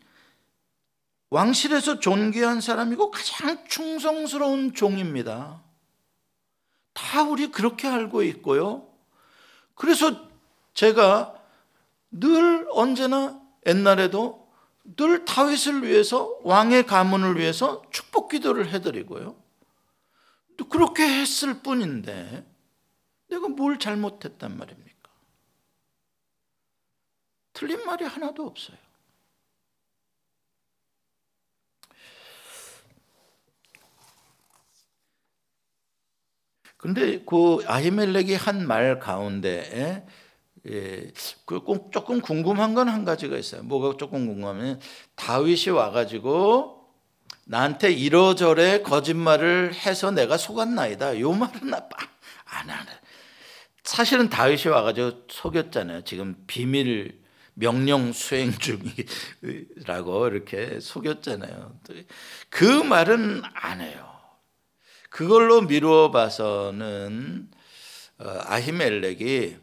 왕실에서 1.30 2.00
존귀한 2.00 2.60
사람이고 2.60 3.10
가장 3.10 3.64
충성스러운 3.68 4.74
종입니다. 4.74 5.65
다 6.96 7.22
우리 7.22 7.50
그렇게 7.50 7.86
알고 7.86 8.22
있고요. 8.22 8.88
그래서 9.74 10.30
제가 10.72 11.34
늘 12.10 12.66
언제나 12.70 13.38
옛날에도 13.66 14.50
늘 14.96 15.26
다윗을 15.26 15.82
위해서 15.82 16.38
왕의 16.42 16.86
가문을 16.86 17.38
위해서 17.38 17.82
축복 17.90 18.30
기도를 18.30 18.70
해드리고요. 18.70 19.36
그렇게 20.70 21.02
했을 21.02 21.60
뿐인데 21.60 22.50
내가 23.28 23.48
뭘 23.48 23.78
잘못했단 23.78 24.56
말입니까? 24.56 25.10
틀린 27.52 27.84
말이 27.84 28.06
하나도 28.06 28.46
없어요. 28.46 28.78
근데 36.76 37.22
그 37.24 37.58
아히멜렉이 37.66 38.34
한 38.34 38.66
말 38.66 38.98
가운데 38.98 40.04
예, 40.68 41.10
그 41.44 41.62
조금 41.92 42.20
궁금한 42.20 42.74
건 42.74 42.88
한 42.88 43.04
가지가 43.04 43.36
있어요. 43.38 43.62
뭐가 43.62 43.96
조금 43.98 44.26
궁금하면 44.26 44.80
다윗이 45.14 45.70
와가지고 45.70 46.74
나한테 47.46 47.92
이러저래 47.92 48.82
거짓말을 48.82 49.74
해서 49.74 50.10
내가 50.10 50.36
속았나이다. 50.36 51.20
요 51.20 51.32
말은 51.32 51.72
안 51.74 52.70
하네. 52.70 52.90
사실은 53.84 54.28
다윗이 54.28 54.66
와가지고 54.68 55.26
속였잖아요. 55.30 56.02
지금 56.02 56.34
비밀 56.48 57.20
명령 57.54 58.12
수행 58.12 58.52
중이라고 58.52 60.28
이렇게 60.28 60.80
속였잖아요. 60.80 61.78
그 62.50 62.64
말은 62.64 63.42
안 63.54 63.80
해요. 63.80 64.15
그걸로 65.16 65.62
미루어 65.62 66.10
봐서는 66.10 67.48
어, 68.18 68.38
아히멜렉이 68.44 69.56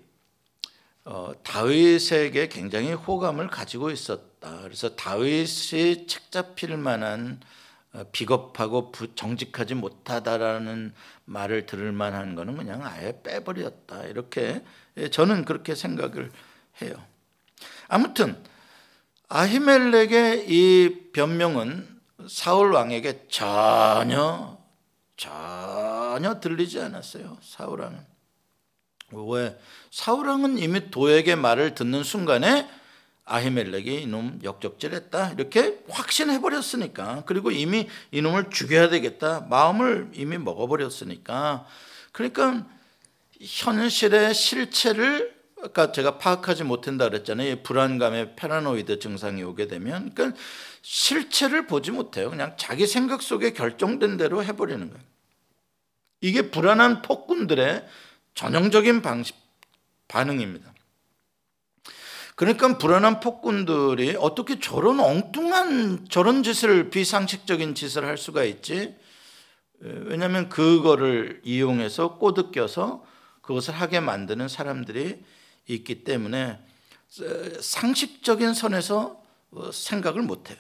어, 1.06 1.32
다윗에게 1.44 2.50
굉장히 2.50 2.94
호감을 2.94 3.50
가지고 3.50 3.92
있었다. 3.92 4.62
그래서 4.64 4.96
다윗이 4.96 6.08
책 6.08 6.32
잡힐 6.32 6.76
만한 6.76 7.40
어, 7.94 8.04
비겁하고 8.12 8.94
정직하지 9.14 9.76
못하다라는 9.76 10.92
말을 11.26 11.68
들을 11.68 11.92
만한 11.92 12.34
거는 12.34 12.58
그냥 12.58 12.84
아예 12.84 13.22
빼버렸다. 13.22 14.06
이렇게 14.06 14.64
예, 14.98 15.12
저는 15.12 15.46
그렇게 15.46 15.76
생각을 15.76 16.32
해요. 16.82 16.96
아무튼 17.90 18.44
아히멜렉의 19.30 20.46
이 20.50 21.12
변명은 21.14 22.02
사울 22.28 22.72
왕에게 22.72 23.28
전혀 23.30 24.53
전혀 25.24 26.42
들리지 26.42 26.82
않았어요. 26.82 27.38
사울 27.42 27.80
왕은. 27.80 27.98
왜? 29.30 29.58
사울 29.90 30.28
왕은 30.28 30.58
이미 30.58 30.92
도에게 30.92 31.36
말을 31.36 31.76
듣는 31.76 32.04
순간에 32.04 32.70
아히멜렉이 33.24 34.02
이놈 34.02 34.42
역적질했다 34.44 35.32
이렇게 35.32 35.80
확신해 35.88 36.42
버렸으니까. 36.42 37.24
그리고 37.26 37.52
이미 37.52 37.88
이놈을 38.12 38.50
죽여야 38.50 38.90
되겠다 38.90 39.48
마음을 39.50 40.12
이미 40.14 40.38
먹어버렸으니까. 40.38 41.68
그러니까 42.12 42.68
현실의 43.40 44.34
실체를 44.34 45.34
아까 45.64 45.94
제가 45.94 46.18
파악하지 46.18 46.66
못한다 46.66 47.08
그랬잖아요. 47.08 47.64
불안감에 47.64 48.36
페라노이드 48.36 49.00
증상이 49.00 49.42
오게 49.44 49.68
되면. 49.68 50.14
그러니까 50.14 50.38
실체를 50.82 51.66
보지 51.66 51.92
못해요. 51.92 52.30
그냥 52.30 52.56
자기 52.58 52.86
생각 52.86 53.22
속에 53.22 53.54
결정된 53.54 54.18
대로 54.18 54.44
해버리는 54.44 54.90
거예요 54.90 55.13
이게 56.24 56.50
불안한 56.50 57.02
폭군들의 57.02 57.86
전형적인 58.34 59.02
방식 59.02 59.36
반응입니다 60.08 60.74
그러니까 62.36 62.78
불안한 62.78 63.20
폭군들이 63.20 64.16
어떻게 64.18 64.58
저런 64.58 65.02
엉뚱한 65.02 66.08
저런 66.10 66.42
짓을 66.42 66.90
비상식적인 66.90 67.76
짓을 67.76 68.06
할 68.06 68.18
수가 68.18 68.44
있지? 68.44 68.96
왜냐하면 69.80 70.50
그거를 70.50 71.42
이용해서 71.44 72.18
꼬드겨서 72.18 73.06
그것을 73.42 73.74
하게 73.74 74.00
만드는 74.00 74.48
사람들이 74.48 75.24
있기 75.68 76.04
때문에 76.06 76.58
상식적인 77.60 78.54
선에서 78.54 79.22
어, 79.52 79.72
생각을 79.72 80.24
못해요. 80.24 80.58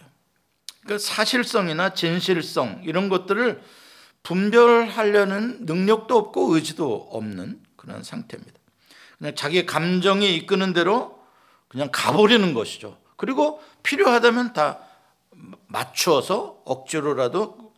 그러니까 0.82 1.00
사실성이나 1.00 1.96
진실성 1.96 2.84
이런 2.86 3.10
것들을 3.10 3.64
분별하려는 4.24 5.66
능력도 5.66 6.18
없고 6.18 6.56
의지도 6.56 7.10
없는 7.12 7.62
그런 7.76 8.04
상태입니다. 8.04 8.60
그냥 9.18 9.36
자기 9.36 9.66
감정이 9.66 10.36
이끄는 10.38 10.74
대로 10.74 11.20
그냥 11.68 11.90
가버리는 11.92 12.54
것이죠. 12.54 12.98
그리고 13.18 13.62
필요하다면 13.84 14.54
다 14.54 14.80
맞추어서 15.68 16.62
억지로라도 16.66 17.74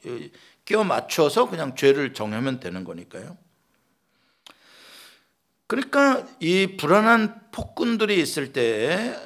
끼워 0.65 0.83
맞추어서 0.83 1.49
그냥 1.49 1.75
죄를 1.75 2.13
정하면 2.13 2.59
되는 2.59 2.83
거니까요. 2.83 3.37
그러니까 5.67 6.27
이 6.39 6.77
불안한 6.77 7.49
폭군들이 7.51 8.19
있을 8.21 8.53
때 8.53 9.17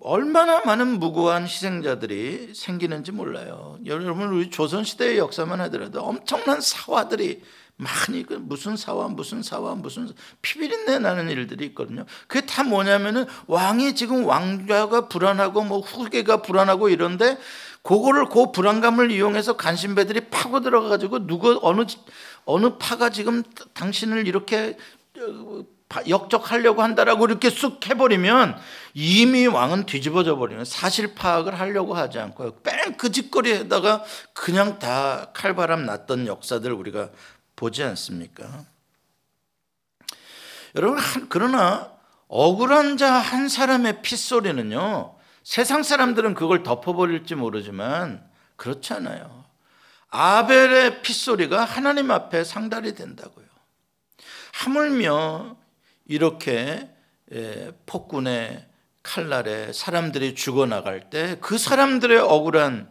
얼마나 0.00 0.60
많은 0.64 0.98
무고한 0.98 1.44
희생자들이 1.44 2.52
생기는지 2.54 3.12
몰라요. 3.12 3.78
여러분 3.84 4.28
우리 4.32 4.50
조선 4.50 4.84
시대의 4.84 5.18
역사만 5.18 5.60
하더라도 5.60 6.02
엄청난 6.02 6.60
사화들이 6.60 7.42
많이 7.76 8.24
그 8.24 8.34
무슨 8.34 8.76
사와 8.76 9.08
무슨 9.08 9.42
사와 9.42 9.74
무슨 9.74 10.10
피비린내 10.42 10.98
나는 10.98 11.30
일들이 11.30 11.66
있거든요. 11.66 12.04
그게 12.28 12.44
다 12.44 12.62
뭐냐면은 12.62 13.24
왕이 13.46 13.94
지금 13.94 14.24
왕자가 14.26 15.08
불안하고 15.08 15.64
뭐 15.64 15.80
후계가 15.80 16.42
불안하고 16.42 16.90
이런데 16.90 17.38
그거를 17.82 18.28
그 18.28 18.52
불안감을 18.52 19.10
이용해서 19.10 19.56
간신배들이 19.56 20.28
파고 20.28 20.60
들어가 20.60 20.90
가지고 20.90 21.26
누구 21.26 21.58
어느 21.62 21.84
어느 22.44 22.76
파가 22.78 23.10
지금 23.10 23.42
당신을 23.72 24.26
이렇게 24.26 24.76
어, 25.18 25.62
역적하려고 26.08 26.82
한다라고 26.82 27.26
이렇게 27.26 27.50
쑥 27.50 27.84
해버리면 27.88 28.56
이미 28.94 29.46
왕은 29.46 29.86
뒤집어져 29.86 30.36
버리면 30.36 30.64
사실 30.64 31.14
파악을 31.14 31.58
하려고 31.58 31.94
하지 31.94 32.18
않고 32.18 32.62
뺑 32.62 32.96
그 32.96 33.10
짓거리에다가 33.12 34.04
그냥 34.34 34.78
다 34.78 35.30
칼바람 35.32 35.86
났던 35.86 36.26
역사들 36.26 36.72
우리가 36.72 37.10
보지 37.56 37.82
않습니까? 37.82 38.64
여러분 40.76 40.98
그러나 41.28 41.92
억울한 42.28 42.96
자 42.96 43.18
한 43.18 43.48
사람의 43.48 44.02
핏소리는요 44.02 45.16
세상 45.42 45.82
사람들은 45.82 46.34
그걸 46.34 46.62
덮어버릴지 46.62 47.34
모르지만 47.34 48.22
그렇지 48.56 48.92
않아요 48.94 49.44
아벨의 50.10 51.02
핏소리가 51.02 51.64
하나님 51.64 52.10
앞에 52.10 52.42
상달이 52.44 52.94
된다고요. 52.94 53.46
하물며 54.52 55.56
이렇게 56.10 56.90
예, 57.32 57.72
폭군의 57.86 58.66
칼날에 59.04 59.72
사람들이 59.72 60.34
죽어나갈 60.34 61.08
때 61.08 61.38
그 61.40 61.56
사람들의 61.56 62.18
억울한 62.18 62.90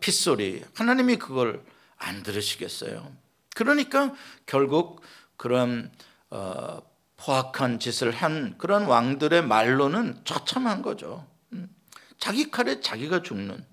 핏소리 0.00 0.64
하나님이 0.74 1.16
그걸 1.16 1.64
안 1.96 2.24
들으시겠어요. 2.24 3.12
그러니까 3.54 4.12
결국 4.46 5.00
그런 5.36 5.92
어, 6.30 6.82
포악한 7.16 7.78
짓을 7.78 8.10
한 8.10 8.58
그런 8.58 8.86
왕들의 8.86 9.42
말로는 9.42 10.22
처참한 10.24 10.82
거죠. 10.82 11.24
음. 11.52 11.72
자기 12.18 12.50
칼에 12.50 12.80
자기가 12.80 13.22
죽는 13.22 13.64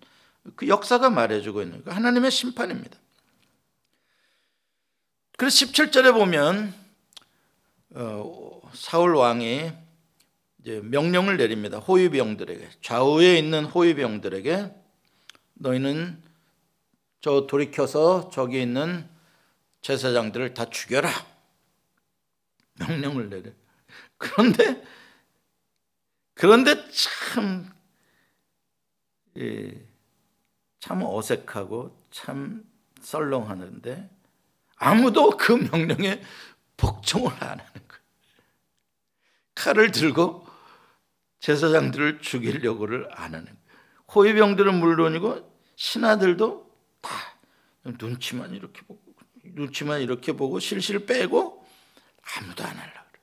그 0.56 0.68
역사가 0.68 1.10
말해주고 1.10 1.64
있는 1.64 1.84
거 1.84 1.92
하나님의 1.92 2.30
심판입니다. 2.30 2.96
그래서 5.36 5.66
17절에 5.66 6.14
보면 6.14 6.74
어, 7.96 8.57
사울 8.74 9.16
왕이 9.16 9.72
명령을 10.66 11.38
내립니다. 11.38 11.78
호위병들에게 11.80 12.70
좌우에 12.82 13.38
있는 13.38 13.66
호위병들에게 13.66 14.74
너희는 15.56 16.22
저 17.22 17.48
돌이켜서 17.48 18.30
저기 18.30 18.62
있는 18.62 19.10
제사장들을 19.82 20.54
다 20.54 20.70
죽여라. 20.70 21.10
명령을 22.80 23.30
내려. 23.30 23.52
그런데 24.18 24.84
그런데 26.38 26.76
참, 26.92 27.68
예, 29.38 29.88
참 30.80 31.02
어색하고 31.04 32.08
참 32.12 32.64
썰렁하는데 33.02 34.10
아무도 34.76 35.32
그 35.32 35.54
명령에 35.54 36.22
복종을 36.78 37.32
안 37.44 37.60
하는. 37.60 37.87
칼을 39.58 39.92
들고 39.92 40.48
제사장들을 41.40 42.22
죽이려고를 42.22 43.10
안 43.12 43.34
하는. 43.34 43.58
호위병들은 44.14 44.76
물론이고 44.80 45.60
신하들도 45.76 46.72
다 47.02 47.12
눈치만 47.84 48.54
이렇게 48.54 48.82
보고 48.84 49.02
눈치만 49.44 50.02
이렇게 50.02 50.34
보고 50.34 50.60
실실 50.60 51.06
빼고 51.06 51.66
아무도 52.38 52.64
안 52.64 52.78
하려고 52.78 53.08
그래. 53.12 53.22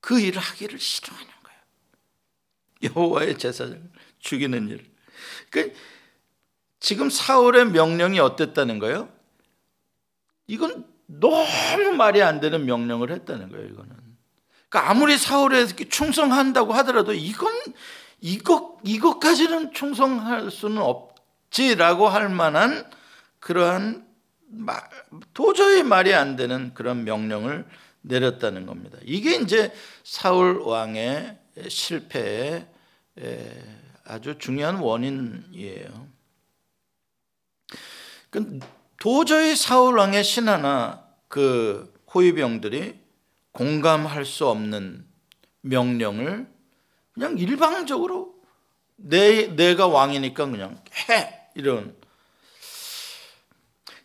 그 0.00 0.20
일을 0.20 0.40
하기를 0.40 0.78
싫어하는 0.78 1.32
거예요. 1.42 2.94
여호와의 2.94 3.38
제사장을 3.38 3.90
죽이는 4.18 4.68
일. 4.68 4.94
그 5.50 5.72
지금 6.80 7.08
사울의 7.08 7.70
명령이 7.70 8.18
어땠다는 8.18 8.78
거예요? 8.78 9.10
이건 10.46 10.86
너무 11.06 11.94
말이 11.96 12.22
안 12.22 12.40
되는 12.40 12.66
명령을 12.66 13.10
했다는 13.10 13.48
거예요. 13.50 13.66
이거는. 13.68 14.03
그러니까 14.74 14.90
아무리 14.90 15.16
사울에 15.16 15.66
충성한다고 15.66 16.72
하더라도 16.72 17.14
이건 17.14 17.52
이것 18.20 18.78
이것까지는 18.82 19.72
충성할 19.72 20.50
수는 20.50 20.78
없지라고 20.82 22.08
할 22.08 22.28
만한 22.28 22.90
그러한 23.38 24.04
도저히 25.32 25.84
말이 25.84 26.12
안 26.12 26.34
되는 26.34 26.74
그런 26.74 27.04
명령을 27.04 27.64
내렸다는 28.00 28.66
겁니다. 28.66 28.98
이게 29.04 29.36
이제 29.36 29.72
사울 30.02 30.58
왕의 30.58 31.38
실패의 31.68 32.66
아주 34.04 34.38
중요한 34.38 34.76
원인이에요. 34.78 36.08
그 38.30 38.58
도저히 38.98 39.54
사울 39.54 39.98
왕의 39.98 40.24
신하나 40.24 41.04
그 41.28 41.94
호위병들이 42.12 43.03
공감할 43.54 44.24
수 44.24 44.46
없는 44.46 45.06
명령을 45.62 46.46
그냥 47.12 47.38
일방적으로 47.38 48.34
내 48.96 49.46
내가 49.54 49.86
왕이니까 49.86 50.46
그냥 50.46 50.78
해 51.08 51.40
이런 51.54 51.94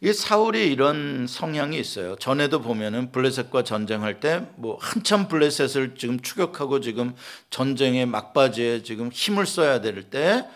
이 0.02 0.14
사울이 0.14 0.72
이런 0.72 1.28
성향이 1.28 1.78
있어요. 1.78 2.16
전에도 2.16 2.62
보면은 2.62 3.12
블레셋과 3.12 3.64
전쟁할 3.66 4.22
때 4.22 4.46
뭐 4.56 4.78
한참 4.80 5.28
블레셋을 5.28 5.96
지금 5.98 6.22
추격하고 6.22 6.80
지금 6.80 7.14
전쟁의 7.50 8.06
막바지에 8.06 8.84
지금 8.84 9.10
힘을 9.12 9.46
써야 9.46 9.82
될 9.82 10.10
때 10.10 10.48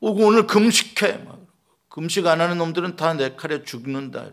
오늘 0.00 0.46
금식해. 0.46 1.24
금식 1.88 2.26
안 2.26 2.40
하는 2.40 2.58
놈들은 2.58 2.96
다 2.96 3.14
내 3.14 3.34
칼에 3.36 3.64
죽는다. 3.64 4.26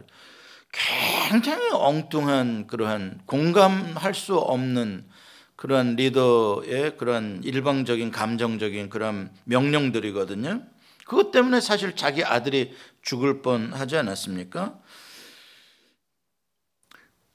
굉장히 1.29 1.69
엉뚱한 1.71 2.67
그러한 2.67 3.21
공감할 3.25 4.13
수 4.13 4.37
없는 4.37 5.07
그러한 5.55 5.95
리더의 5.95 6.97
그러한 6.97 7.41
일방적인 7.43 8.11
감정적인 8.11 8.89
그런 8.89 9.31
명령들이거든요. 9.45 10.61
그것 11.05 11.31
때문에 11.31 11.61
사실 11.61 11.95
자기 11.95 12.23
아들이 12.23 12.75
죽을 13.01 13.41
뻔 13.41 13.73
하지 13.73 13.97
않았습니까? 13.97 14.77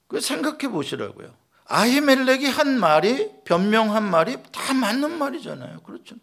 그 0.07 0.21
생각해 0.21 0.69
보시라고요. 0.69 1.35
아히멜렉이 1.65 2.47
한 2.47 2.79
말이 2.79 3.31
변명 3.45 3.95
한 3.95 4.09
말이 4.09 4.37
다 4.53 4.75
맞는 4.75 5.19
말이잖아요. 5.19 5.81
그렇죠. 5.81 6.17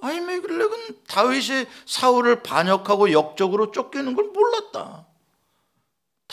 아히멜렉은 0.00 1.02
다윗이 1.08 1.66
사울을 1.84 2.42
반역하고 2.42 3.12
역적으로 3.12 3.70
쫓기는 3.70 4.14
걸 4.14 4.26
몰랐다. 4.26 5.06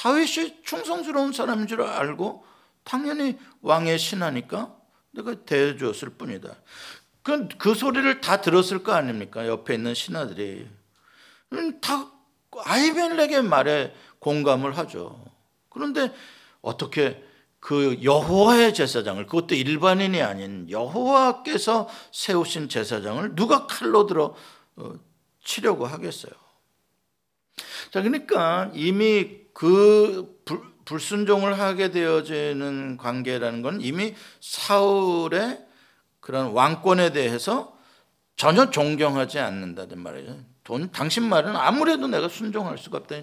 다윗이 0.02 0.64
충성스러운 0.64 1.32
사람인 1.32 1.68
줄 1.68 1.84
알고 1.84 2.44
당연히 2.84 3.38
왕의 3.62 4.00
신하니까 4.00 4.76
내가 5.12 5.46
대해주었을 5.46 6.10
뿐이다. 6.18 6.56
그, 7.22 7.48
그 7.60 7.76
소리를 7.76 8.20
다 8.20 8.42
들었을 8.42 8.82
거 8.82 8.94
아닙니까? 8.94 9.46
옆에 9.46 9.76
있는 9.76 9.94
신하들이. 9.94 10.68
음, 11.54 11.82
다 11.82 12.12
아이멜렉의 12.58 13.44
말에 13.44 13.94
공감을 14.18 14.76
하죠. 14.80 15.24
그런데 15.70 16.12
어떻게 16.64 17.24
그 17.60 18.00
여호와의 18.02 18.74
제사장을 18.74 19.24
그것도 19.28 19.54
일반인이 19.54 20.20
아닌 20.24 20.68
여호와께서 20.68 21.88
세우신 22.12 22.70
제사장을 22.70 23.36
누가 23.36 23.68
칼로 23.68 24.08
들어 24.08 24.34
어, 24.78 24.94
치려고 25.44 25.86
하겠어요. 25.86 26.32
자, 27.92 28.02
그러니까 28.02 28.72
이미 28.74 29.41
그 29.62 30.42
불, 30.44 30.60
불순종을 30.86 31.60
하게 31.60 31.92
되어지는 31.92 32.98
관계라는 32.98 33.62
건 33.62 33.80
이미 33.80 34.16
사울의 34.40 35.64
그런 36.20 36.54
왕권에 36.54 37.12
대해서 37.12 37.78
전혀 38.36 38.72
존경하지 38.72 39.38
않는다는 39.38 40.00
말이죠. 40.00 40.40
돈, 40.64 40.92
당신 40.92 41.30
말은 41.30 41.56
아무래도 41.56 42.08
내가 42.08 42.28
순종할 42.28 42.80
수가 42.80 42.98
없다. 42.98 43.18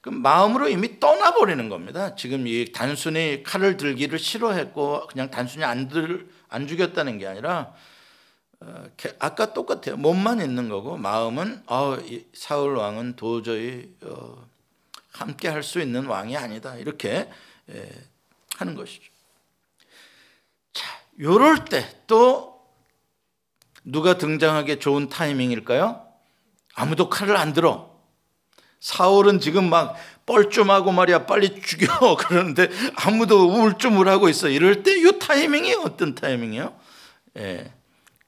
그 0.00 0.08
마음으로 0.08 0.70
이미 0.70 0.98
떠나버리는 0.98 1.68
겁니다. 1.68 2.14
지금 2.16 2.46
이 2.46 2.72
단순히 2.72 3.42
칼을 3.42 3.76
들기를 3.76 4.18
싫어했고 4.18 5.08
그냥 5.08 5.30
단순히 5.30 5.64
안, 5.64 5.88
들, 5.88 6.26
안 6.48 6.66
죽였다는 6.66 7.18
게 7.18 7.26
아니라 7.26 7.74
어, 8.60 8.84
아까 9.18 9.52
똑같아요. 9.52 9.98
몸만 9.98 10.40
있는 10.40 10.70
거고 10.70 10.96
마음은 10.96 11.64
어, 11.66 11.98
사울 12.32 12.76
왕은 12.76 13.16
도저히 13.16 13.94
어, 14.04 14.51
함께 15.12 15.48
할 15.48 15.62
수 15.62 15.80
있는 15.80 16.06
왕이 16.06 16.36
아니다. 16.36 16.76
이렇게 16.76 17.30
에, 17.70 17.90
하는 18.56 18.74
것이죠. 18.74 19.10
요럴 21.20 21.66
때 21.66 21.86
또 22.06 22.52
누가 23.84 24.16
등장하기 24.18 24.78
좋은 24.80 25.08
타이밍일까요? 25.08 26.06
아무도 26.74 27.08
칼을 27.10 27.36
안 27.36 27.52
들어. 27.52 27.90
사울은 28.80 29.40
지금 29.40 29.68
막 29.70 29.96
뻘쭘하고 30.26 30.92
말이야 30.92 31.26
빨리 31.26 31.60
죽여 31.60 32.16
그러는데 32.16 32.68
아무도 32.96 33.48
우울증을하고 33.48 34.28
있어. 34.28 34.48
이럴 34.48 34.82
때 34.82 34.92
이 34.92 35.18
타이밍이 35.18 35.74
어떤 35.74 36.14
타이밍이요? 36.14 36.78
예, 37.38 37.72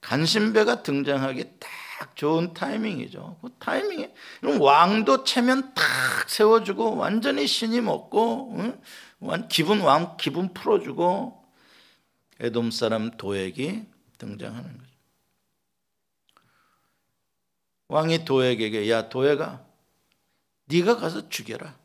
간신배가 0.00 0.82
등장하기 0.82 1.44
딱 1.58 1.68
좋은 2.14 2.54
타이밍이죠. 2.54 3.38
그 3.40 3.50
타이밍에 3.58 4.12
그럼 4.40 4.60
왕도 4.60 5.24
체면 5.24 5.74
탁 5.74 5.84
세워주고 6.28 6.96
완전히 6.96 7.46
신이 7.46 7.80
먹고 7.80 8.56
응? 8.58 8.80
기분 9.48 9.80
왕 9.80 10.16
기분 10.16 10.52
풀어주고 10.52 11.44
에돔 12.40 12.70
사람 12.70 13.10
도액이 13.16 13.86
등장하는 14.18 14.78
거죠. 14.78 14.90
왕이 17.88 18.24
도액에게 18.24 18.90
야 18.90 19.08
도액아 19.08 19.64
네가 20.66 20.96
가서 20.96 21.28
죽여라. 21.28 21.78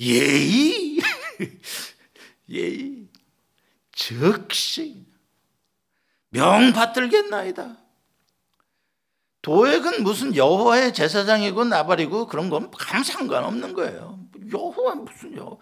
예의 0.00 1.00
예의 2.48 3.08
즉시 3.92 5.06
명 6.30 6.72
받들겠나이다. 6.72 7.87
도액은 9.48 10.02
무슨 10.02 10.36
여호와의 10.36 10.92
제사장이고 10.92 11.64
나발이고 11.64 12.26
그런 12.26 12.50
건 12.50 12.70
아무 12.90 13.02
상관없는 13.02 13.72
거예요. 13.72 14.20
여호와 14.52 14.96
무슨 14.96 15.34
여호와. 15.34 15.56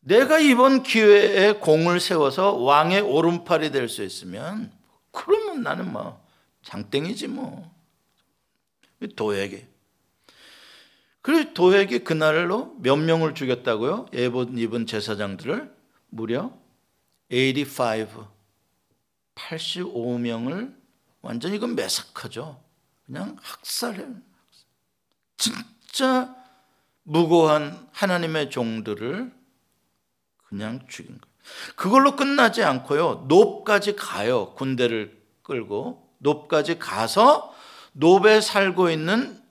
내가 0.00 0.40
이번 0.40 0.82
기회에 0.82 1.52
공을 1.52 2.00
세워서 2.00 2.56
왕의 2.56 3.02
오른팔이 3.02 3.70
될 3.70 3.88
수 3.88 4.02
있으면 4.02 4.72
그러면 5.12 5.62
나는 5.62 5.92
뭐 5.92 6.20
장땡이지 6.64 7.28
뭐. 7.28 7.72
도액이. 9.14 9.66
그래서 11.22 11.52
도액이 11.54 12.00
그날로 12.00 12.74
몇 12.80 12.96
명을 12.96 13.36
죽였다고요? 13.36 14.06
예본 14.12 14.58
입은 14.58 14.86
제사장들을 14.86 15.72
무려 16.08 16.52
85, 17.30 18.26
85명을 19.36 20.74
완전히 21.22 21.54
이건 21.54 21.76
매사카죠. 21.76 22.69
그냥 23.10 23.36
학살해. 23.42 24.06
진짜 25.36 26.36
무고한 27.02 27.88
하나님의 27.90 28.50
종들을 28.50 29.34
그냥 30.44 30.86
죽인 30.86 31.20
거예요. 31.20 31.34
그걸로 31.74 32.14
끝나지 32.14 32.62
않고요. 32.62 33.24
높까지 33.26 33.96
가요. 33.96 34.54
군대를 34.54 35.20
끌고 35.42 36.08
높까지 36.18 36.78
가서 36.78 37.52
높에 37.92 38.40
살고 38.40 38.90
있는 38.90 39.42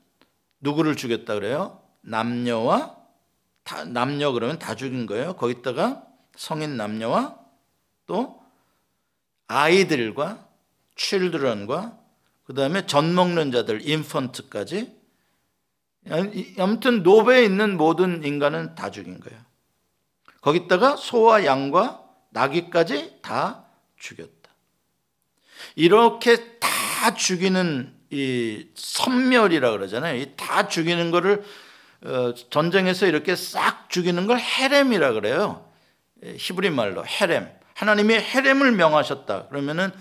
누구를 0.61 0.95
죽였다 0.95 1.33
그래요? 1.33 1.83
남녀와 2.01 2.95
다, 3.63 3.83
남녀 3.83 4.31
그러면 4.31 4.57
다 4.57 4.75
죽인 4.75 5.05
거예요. 5.05 5.33
거기다가 5.35 6.05
성인 6.37 6.77
남녀와 6.77 7.37
또 8.05 8.41
아이들과 9.47 10.47
children과 10.95 11.98
그 12.49 12.55
다음에 12.55 12.87
젖 12.87 13.05
먹는 13.05 13.51
자들 13.51 13.87
인펀트까지 13.87 14.91
아무튼 16.57 17.03
노베에 17.03 17.43
있는 17.43 17.77
모든 17.77 18.23
인간은 18.23 18.73
다 18.73 18.89
죽인 18.89 19.19
거예요. 19.19 19.39
거기다가 20.41 20.95
소와 20.95 21.45
양과 21.45 22.03
나귀까지 22.31 23.19
다 23.21 23.65
죽였다. 23.99 24.49
이렇게 25.75 26.57
다 26.57 27.13
죽이는 27.13 27.93
이 28.09 28.65
선멸이라 28.73 29.69
그러잖아요. 29.69 30.35
다 30.35 30.67
죽이는 30.67 31.11
거를 31.11 31.43
어, 32.01 32.33
전쟁에서 32.49 33.05
이렇게 33.05 33.35
싹 33.35 33.91
죽이는 33.91 34.25
걸 34.25 34.39
헤렘이라 34.39 35.13
그래요. 35.13 35.69
히브리 36.23 36.71
말로 36.71 37.05
헤렘. 37.05 37.47
하나님이 37.75 38.15
헤렘을 38.15 38.71
명하셨다. 38.71 39.49
그러면은 39.49 39.91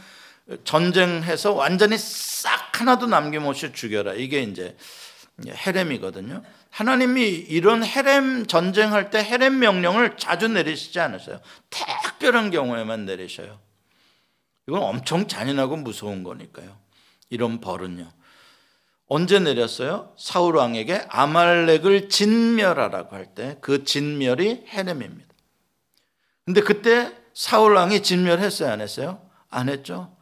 전쟁해서 0.65 1.53
완전히 1.53 1.97
싹 1.99 2.81
하나도 2.81 3.07
남김없이 3.07 3.73
죽여라. 3.73 4.15
이게 4.15 4.43
이제 4.43 4.77
헤렘이거든요. 5.47 6.43
하나님이 6.71 7.29
이런 7.29 7.85
헤렘 7.85 8.47
전쟁할 8.47 9.11
때 9.11 9.19
헤렘 9.19 9.59
명령을 9.59 10.17
자주 10.17 10.49
내리시지 10.49 11.01
않으세요. 11.01 11.41
특별한 11.71 12.51
경우에만 12.51 13.05
내리셔요. 13.05 13.59
이건 14.69 14.83
엄청 14.83 15.27
잔인하고 15.27 15.77
무서운 15.77 16.23
거니까요. 16.23 16.79
이런 17.31 17.61
벌은요. 17.61 18.11
언제 19.07 19.39
내렸어요? 19.39 20.15
사울 20.19 20.57
왕에게 20.57 21.07
아말렉을 21.09 22.09
진멸하라고 22.11 23.17
할 23.17 23.35
때 23.35 23.57
그 23.61 23.85
진멸이 23.85 24.67
헤렘입니다. 24.69 25.29
근데 26.45 26.61
그때 26.61 27.13
사울 27.35 27.75
왕이 27.75 28.03
진멸했어요, 28.03 28.71
안 28.71 28.81
했어요? 28.83 29.23
안 29.51 29.69
했죠. 29.69 30.15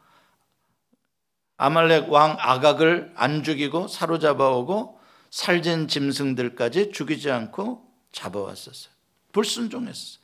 아말렉 1.57 2.11
왕 2.11 2.37
아각을 2.39 3.11
안 3.15 3.43
죽이고 3.43 3.87
사로잡아 3.87 4.49
오고 4.49 4.99
살진 5.29 5.87
짐승들까지 5.87 6.91
죽이지 6.91 7.31
않고 7.31 7.83
잡아왔었어요. 8.11 8.93
불순종했어요. 9.31 10.19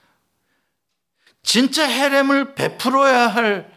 진짜 1.42 1.86
헤렘을 1.88 2.56
베풀어야 2.56 3.28
할 3.28 3.74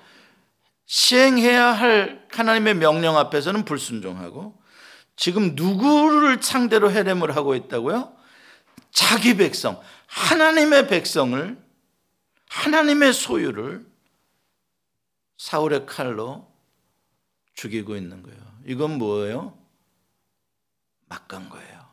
시행해야 0.86 1.72
할 1.72 2.26
하나님의 2.30 2.74
명령 2.74 3.16
앞에서는 3.18 3.64
불순종하고 3.64 4.56
지금 5.16 5.54
누구를 5.56 6.42
상대로 6.42 6.90
헤렘을 6.90 7.34
하고 7.34 7.54
있다고요? 7.54 8.14
자기 8.92 9.36
백성, 9.36 9.80
하나님의 10.06 10.88
백성을 10.88 11.58
하나님의 12.48 13.12
소유를 13.12 13.86
사울의 15.38 15.86
칼로 15.86 16.55
죽이고 17.56 17.96
있는 17.96 18.22
거예요. 18.22 18.38
이건 18.66 18.98
뭐예요? 18.98 19.58
막간 21.06 21.48
거예요. 21.48 21.86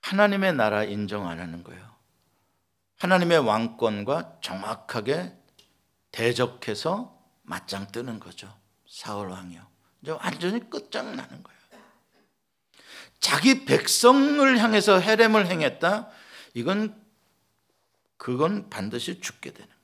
하나님의 0.00 0.54
나라 0.54 0.84
인정 0.84 1.28
안 1.28 1.38
하는 1.38 1.62
거예요. 1.62 1.96
하나님의 2.96 3.38
왕권과 3.40 4.38
정확하게 4.42 5.36
대적해서 6.10 7.22
맞짱 7.42 7.88
뜨는 7.92 8.18
거죠. 8.18 8.52
사울 8.88 9.28
왕이요. 9.28 9.66
이제 10.02 10.10
완전히 10.12 10.68
끝장나는 10.70 11.42
거예요. 11.42 11.58
자기 13.20 13.66
백성을 13.66 14.58
향해서 14.58 15.00
해렘을 15.00 15.46
행했다. 15.48 16.08
이건 16.54 16.98
그건 18.16 18.70
반드시 18.70 19.20
죽게 19.20 19.52
되는. 19.52 19.77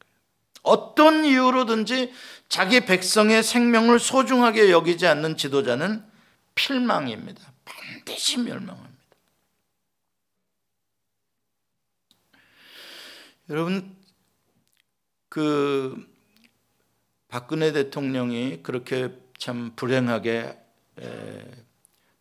어떤 0.65 1.25
이유로든지 1.25 2.13
자기 2.49 2.81
백성의 2.81 3.43
생명을 3.43 4.01
소중하게 4.01 4.71
여기지 4.71 5.07
않는 5.07 5.37
지도자는 5.37 6.05
필망입니다. 6.55 7.53
반드시 7.65 8.39
멸망합니다. 8.39 8.95
여러분 13.51 13.95
그 15.29 16.09
박근혜 17.29 17.73
대통령이 17.73 18.63
그렇게 18.63 19.13
참 19.37 19.73
불행하게 19.77 20.59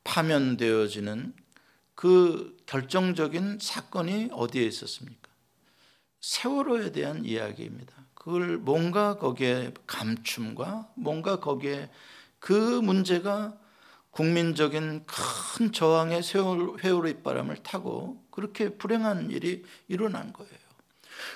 파면되어지는 0.04 1.34
그 1.96 2.58
결정적인 2.66 3.60
사건이 3.62 4.30
어디에 4.32 4.66
있었습니까? 4.66 5.30
세월호에 6.20 6.92
대한 6.92 7.24
이야기입니다. 7.24 8.03
그걸 8.24 8.58
뭔가 8.58 9.18
거기에 9.18 9.74
감춤과 9.86 10.88
뭔가 10.96 11.42
거기에 11.42 11.90
그 12.40 12.54
문제가 12.54 13.54
국민적인 14.12 15.06
큰 15.06 15.72
저항의 15.74 16.24
세월, 16.24 16.78
회오리 16.82 17.12
잇바람을 17.12 17.58
타고 17.64 18.24
그렇게 18.32 18.70
불행한 18.70 19.30
일이 19.32 19.66
일어난 19.90 20.32
거예요. 20.32 20.54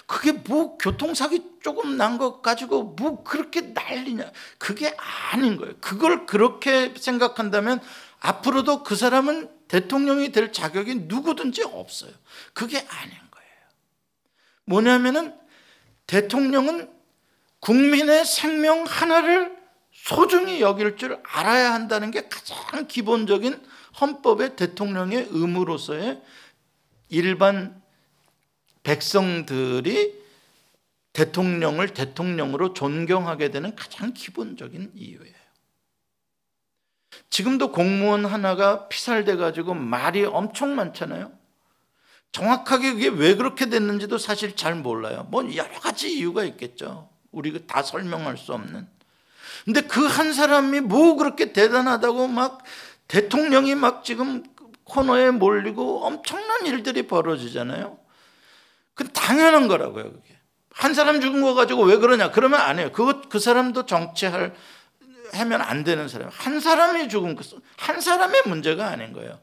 그게 0.06 0.32
뭐 0.32 0.78
교통사기 0.78 1.58
조금 1.62 1.98
난 1.98 2.18
것 2.18 2.42
가지고 2.42 2.96
뭐 2.98 3.22
그렇게 3.22 3.62
난리냐. 3.62 4.32
그게 4.58 4.96
아닌 5.34 5.58
거예요. 5.58 5.74
그걸 5.82 6.26
그렇게 6.26 6.94
생각한다면 6.96 7.82
앞으로도 8.22 8.84
그 8.84 8.96
사람은 8.96 9.50
대통령이 9.68 10.32
될 10.32 10.54
자격이 10.54 10.96
누구든지 11.08 11.64
없어요. 11.64 12.12
그게 12.54 12.78
아닌 12.78 13.12
거예요. 13.12 13.52
뭐냐면은 14.66 15.47
대통령은 16.08 16.90
국민의 17.60 18.26
생명 18.26 18.86
하나를 18.86 19.56
소중히 19.92 20.62
여길 20.62 20.96
줄 20.96 21.22
알아야 21.24 21.74
한다는 21.74 22.12
게 22.12 22.28
가장 22.30 22.88
기본적인 22.88 23.62
헌법의 24.00 24.56
대통령의 24.56 25.28
의무로서의 25.32 26.22
일반 27.10 27.82
백성들이 28.84 30.16
대통령을 31.14 31.90
대통령으로 31.90 32.74
존경하게 32.74 33.50
되는 33.50 33.76
가장 33.76 34.14
기본적인 34.14 34.92
이유예요. 34.96 35.36
지금도 37.30 37.72
공무원 37.72 38.26
하나가 38.26 38.88
피살돼 38.88 39.36
가지고 39.36 39.74
말이 39.74 40.24
엄청 40.24 40.76
많잖아요. 40.76 41.37
정확하게 42.32 42.94
그게 42.94 43.08
왜 43.08 43.36
그렇게 43.36 43.68
됐는지도 43.70 44.18
사실 44.18 44.56
잘 44.56 44.76
몰라요. 44.76 45.28
뭐 45.30 45.44
여러 45.56 45.80
가지 45.80 46.12
이유가 46.16 46.44
있겠죠. 46.44 47.10
우리가 47.32 47.60
다 47.68 47.82
설명할 47.84 48.38
수 48.38 48.54
없는. 48.54 48.88
근데 49.66 49.82
그 49.82 50.08
한 50.08 50.34
사람이 50.34 50.82
뭐 50.82 51.16
그렇게 51.16 51.52
대단하다고 51.52 52.28
막 52.28 52.64
대통령이 53.08 53.76
막 53.76 54.04
지금 54.04 54.44
코너에 54.84 55.32
몰리고 55.32 56.06
엄청난 56.06 56.66
일들이 56.66 57.08
벌어지잖아요. 57.08 57.98
그 58.94 59.08
당연한 59.10 59.68
거라고요, 59.68 60.12
그게. 60.12 60.38
한 60.72 60.94
사람 60.94 61.22
죽은 61.22 61.42
거 61.42 61.54
가지고 61.54 61.84
왜 61.84 61.98
그러냐? 61.98 62.32
그러면 62.32 62.62
안 62.62 62.80
해요. 62.80 62.92
그것, 62.94 63.30
그 63.30 63.40
사람도 63.40 63.86
정치할, 63.86 64.56
하면 65.34 65.62
안 65.62 65.84
되는 65.84 66.08
사람. 66.08 66.30
한 66.32 66.60
사람이 66.60 67.10
죽은, 67.10 67.36
그한 67.36 68.00
사람의 68.00 68.44
문제가 68.46 68.88
아닌 68.88 69.14
거예요. 69.14 69.40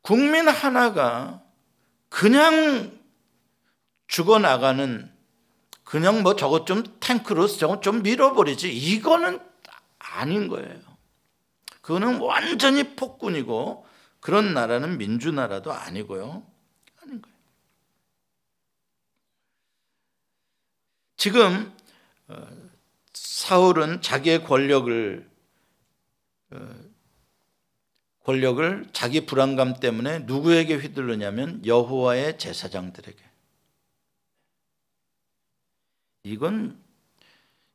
국민 0.00 0.48
하나가 0.48 1.42
그냥 2.14 2.96
죽어나가는 4.06 5.12
그냥 5.82 6.22
뭐 6.22 6.36
저것 6.36 6.64
좀 6.64 6.84
탱크로 7.00 7.48
저것 7.48 7.82
좀 7.82 8.04
밀어버리지 8.04 8.72
이거는 8.72 9.40
아닌 9.98 10.46
거예요. 10.46 10.80
그거는 11.80 12.20
완전히 12.20 12.94
폭군이고 12.94 13.84
그런 14.20 14.54
나라는 14.54 14.96
민주나라도 14.96 15.72
아니고요. 15.72 16.46
아닌 17.02 17.20
거예요. 17.20 17.36
지금 21.16 21.76
어, 22.28 22.46
사울은 23.12 24.02
자기의 24.02 24.44
권력을 24.44 25.28
어, 26.52 26.74
권력을 28.24 28.86
자기 28.92 29.26
불안감 29.26 29.78
때문에 29.78 30.20
누구에게 30.20 30.76
휘둘르냐면 30.76 31.64
여호와의 31.64 32.38
제사장들에게. 32.38 33.18
이건 36.24 36.82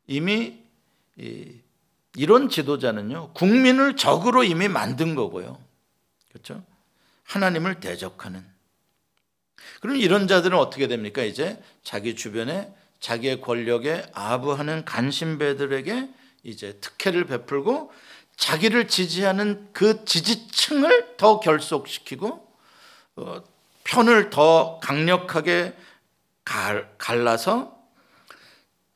이미 0.07 0.59
이런 2.15 2.49
지도자는요 2.49 3.33
국민을 3.33 3.95
적으로 3.95 4.43
이미 4.43 4.67
만든 4.67 5.13
거고요, 5.13 5.63
그렇죠? 6.29 6.63
하나님을 7.25 7.79
대적하는. 7.79 8.43
그럼 9.81 9.97
이런 9.97 10.27
자들은 10.27 10.57
어떻게 10.57 10.87
됩니까? 10.87 11.21
이제 11.23 11.61
자기 11.83 12.15
주변에 12.15 12.73
자기의 12.99 13.39
권력에 13.41 14.07
아부하는 14.13 14.83
간신배들에게 14.83 16.09
이제 16.43 16.79
특혜를 16.79 17.25
베풀고 17.25 17.91
자기를 18.39 18.87
지지하는 18.87 19.67
그 19.73 20.05
지지층을 20.05 21.17
더 21.17 21.41
결속시키고 21.41 22.47
어, 23.17 23.43
편을 23.83 24.29
더 24.29 24.79
강력하게 24.79 25.75
갈, 26.45 26.89
갈라서 26.97 27.77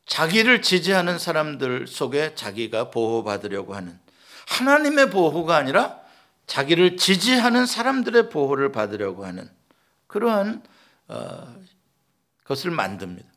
자기를 0.06 0.62
지지하는 0.62 1.20
사람들 1.20 1.88
속에 1.88 2.36
자기가 2.36 2.90
보호받으려고 2.90 3.76
하는 3.76 4.00
하나님의 4.48 5.10
보호가 5.10 5.58
아니라 5.58 6.00
자기를 6.48 6.96
지지하는 6.96 7.66
사람들의 7.66 8.30
보호를 8.30 8.72
받으려고 8.72 9.26
하는 9.26 9.50
그러한 10.08 10.64
어, 11.10 11.56
것을 12.46 12.72
만듭니다. 12.72 13.28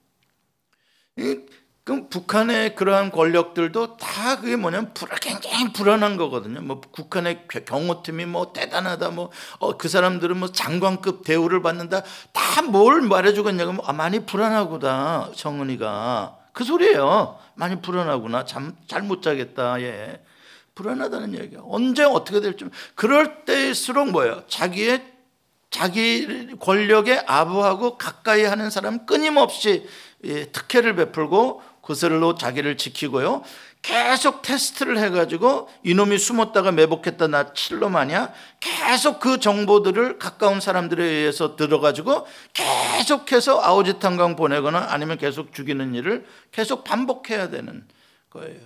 그럼 1.87 2.09
북한의 2.09 2.75
그러한 2.75 3.13
권력들도 3.13 3.97
다 3.97 4.41
그게 4.41 4.57
뭐냐면 4.57 4.93
굉장히 5.21 5.73
불안한 5.73 6.17
거거든요. 6.17 6.61
뭐 6.61 6.81
북한의 6.81 7.47
경호팀이 7.47 8.27
뭐 8.27 8.53
대단하다, 8.53 9.11
뭐그 9.11 9.37
어, 9.61 9.77
그 9.77 9.89
사람들은 9.89 10.37
뭐 10.37 10.51
장관급 10.51 11.23
대우를 11.23 11.63
받는다, 11.63 12.03
다 12.33 12.57
뭘 12.63 13.03
말해주겠냐고 13.03 13.75
뭐, 13.75 13.87
아, 13.87 13.93
많이 13.93 14.27
불안하구나 14.27 15.31
정은이가 15.37 16.37
그 16.53 16.65
소리예요. 16.65 17.39
많이 17.55 17.81
불안하구나, 17.81 18.45
잠잘 18.45 19.03
못 19.03 19.23
자겠다, 19.23 19.81
예. 19.83 20.21
불안하다는 20.75 21.39
얘기야. 21.39 21.61
언제 21.63 22.03
어떻게 22.03 22.41
될지 22.41 22.65
그럴 22.97 23.45
때일수록 23.45 24.11
뭐예요? 24.11 24.43
자기의 24.49 25.05
자기 25.71 26.49
권력에 26.59 27.23
아부하고 27.27 27.97
가까이 27.97 28.43
하는 28.43 28.71
사람 28.71 29.07
끊임없이 29.07 29.87
예, 30.25 30.47
특혜를 30.47 30.97
베풀고 30.97 31.63
그슬로 31.87 32.35
자기를 32.35 32.77
지키고요. 32.77 33.45
계속 33.81 34.43
테스트를 34.43 34.99
해가지고 34.99 35.71
이놈이 35.85 36.19
숨었다가 36.19 36.73
매복했다 36.73 37.29
나 37.29 37.53
칠놈 37.53 37.95
아니야? 37.95 38.33
계속 38.59 39.21
그 39.21 39.39
정보들을 39.39 40.19
가까운 40.19 40.61
사람들에 40.61 41.05
의해서 41.05 41.55
들어가지고 41.55 42.27
계속해서 42.53 43.63
아우지탄강 43.63 44.35
보내거나 44.35 44.89
아니면 44.91 45.17
계속 45.17 45.55
죽이는 45.55 45.95
일을 45.95 46.27
계속 46.51 46.83
반복해야 46.83 47.51
되는 47.51 47.87
거예요. 48.31 48.59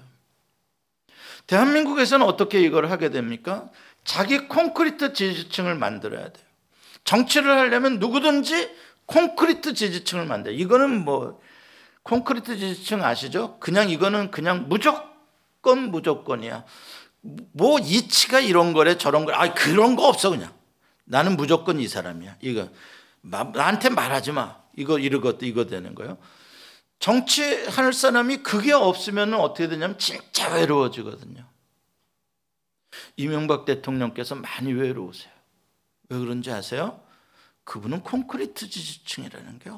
대한민국에서는 1.47 2.25
어떻게 2.25 2.61
이걸 2.63 2.91
하게 2.91 3.11
됩니까? 3.11 3.69
자기 4.05 4.49
콘크리트 4.49 5.13
지지층을 5.13 5.75
만들어야 5.75 6.23
돼요. 6.23 6.47
정치를 7.05 7.51
하려면 7.51 7.99
누구든지 7.99 8.71
콘크리트 9.05 9.75
지지층을 9.75 10.25
만들어요. 10.25 10.59
이거는 10.59 11.05
뭐 11.05 11.41
콘크리트 12.03 12.57
지지층 12.57 13.05
아시죠? 13.05 13.59
그냥 13.61 13.91
이거는 13.91 14.31
그냥 14.31 14.69
무조건 14.69 15.91
무조건이야. 15.91 16.65
뭐 17.53 17.79
이치가 17.79 18.41
이런 18.41 18.73
거래 18.73 18.97
저런 18.97 19.25
거래. 19.25 19.37
아 19.37 19.53
그런 19.55 19.97
거 19.97 20.09
없어 20.09 20.31
그냥. 20.31 20.53
나는 21.05 21.37
무조건 21.37 21.79
이 21.81 21.89
사람이야. 21.89 22.37
이거 22.41 22.69
나한테 23.23 23.91
말하지 23.91 24.33
마. 24.33 24.61
이거 24.77 24.99
이러것도 24.99 25.45
이거 25.45 25.67
되는 25.67 25.95
거요. 25.95 26.19
정치할 27.01 27.93
사람이 27.93 28.39
그게 28.39 28.73
없으면 28.73 29.35
어떻게 29.35 29.69
되냐면 29.69 29.99
진짜 29.99 30.53
외로워지거든요. 30.55 31.45
이명박 33.17 33.65
대통령께서 33.65 34.35
많이 34.35 34.73
외로우세요. 34.73 35.33
왜 36.09 36.19
그런지 36.19 36.51
아세요? 36.51 37.01
그분은 37.65 38.03
콘크리트 38.03 38.69
지지층이라는 38.69 39.59
게 39.61 39.71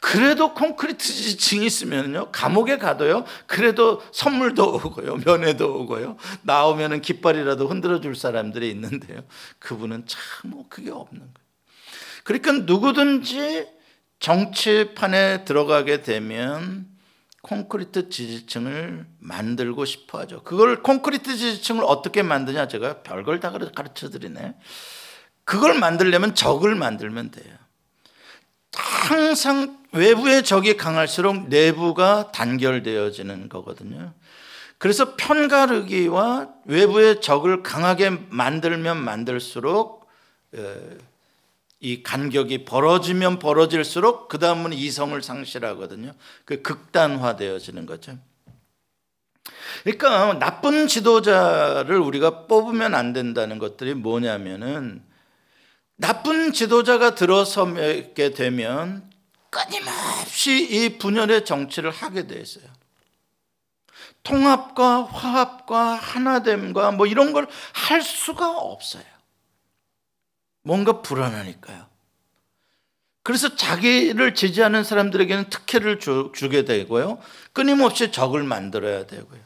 그래도 0.00 0.54
콘크리트 0.54 1.04
지층이 1.04 1.66
있으면요 1.66 2.30
감옥에 2.32 2.78
가도요 2.78 3.24
그래도 3.46 4.02
선물도 4.12 4.74
오고요 4.74 5.16
면회도 5.24 5.80
오고요 5.80 6.16
나오면은 6.42 7.00
깃발이라도 7.00 7.68
흔들어 7.68 8.00
줄 8.00 8.16
사람들이 8.16 8.70
있는데요 8.70 9.22
그분은 9.58 10.06
참 10.06 10.18
뭐 10.48 10.64
그게 10.68 10.90
없는 10.90 11.20
거예요. 11.20 11.48
그러니까 12.24 12.52
누구든지 12.52 13.66
정치판에 14.20 15.44
들어가게 15.44 16.02
되면 16.02 16.86
콘크리트 17.42 18.08
지지층을 18.08 19.06
만들고 19.18 19.84
싶어 19.84 20.18
하죠. 20.20 20.42
그걸 20.42 20.82
콘크리트 20.82 21.36
지지층을 21.36 21.84
어떻게 21.84 22.22
만드냐 22.22 22.68
제가 22.68 23.02
별걸 23.02 23.40
다 23.40 23.50
가르쳐 23.50 24.10
드리네. 24.10 24.56
그걸 25.44 25.78
만들려면 25.78 26.34
적을 26.34 26.74
만들면 26.74 27.30
돼요. 27.30 27.56
항상 28.98 29.78
외부의 29.92 30.42
적이 30.42 30.76
강할수록 30.76 31.48
내부가 31.48 32.30
단결되어지는 32.32 33.48
거거든요. 33.48 34.12
그래서 34.76 35.16
편가르기와 35.16 36.48
외부의 36.66 37.20
적을 37.20 37.62
강하게 37.62 38.10
만들면 38.30 39.02
만들수록 39.02 40.06
이 41.80 42.02
간격이 42.02 42.64
벌어지면 42.64 43.38
벌어질수록 43.38 44.28
그 44.28 44.38
다음은 44.38 44.72
이성을 44.72 45.20
상실하거든요. 45.22 46.12
그 46.44 46.62
극단화되어지는 46.62 47.86
거죠. 47.86 48.18
그러니까 49.84 50.38
나쁜 50.38 50.86
지도자를 50.86 51.98
우리가 51.98 52.46
뽑으면 52.46 52.94
안 52.94 53.12
된다는 53.12 53.58
것들이 53.58 53.94
뭐냐면은 53.94 55.02
나쁜 55.98 56.52
지도자가 56.52 57.14
들어서게 57.14 58.30
되면 58.30 59.10
끊임없이 59.50 60.66
이 60.70 60.98
분열의 60.98 61.44
정치를 61.44 61.90
하게 61.90 62.26
돼 62.26 62.40
있어요. 62.40 62.64
통합과 64.22 65.04
화합과 65.04 65.94
하나됨과 65.94 66.92
뭐 66.92 67.06
이런 67.06 67.32
걸 67.32 67.46
할 67.72 68.02
수가 68.02 68.50
없어요. 68.58 69.02
뭔가 70.62 71.00
불안하니까요. 71.00 71.86
그래서 73.22 73.56
자기를 73.56 74.34
지지하는 74.34 74.84
사람들에게는 74.84 75.48
특혜를 75.50 75.98
주, 75.98 76.32
주게 76.34 76.64
되고요. 76.64 77.18
끊임없이 77.52 78.12
적을 78.12 78.42
만들어야 78.42 79.06
되고요. 79.06 79.40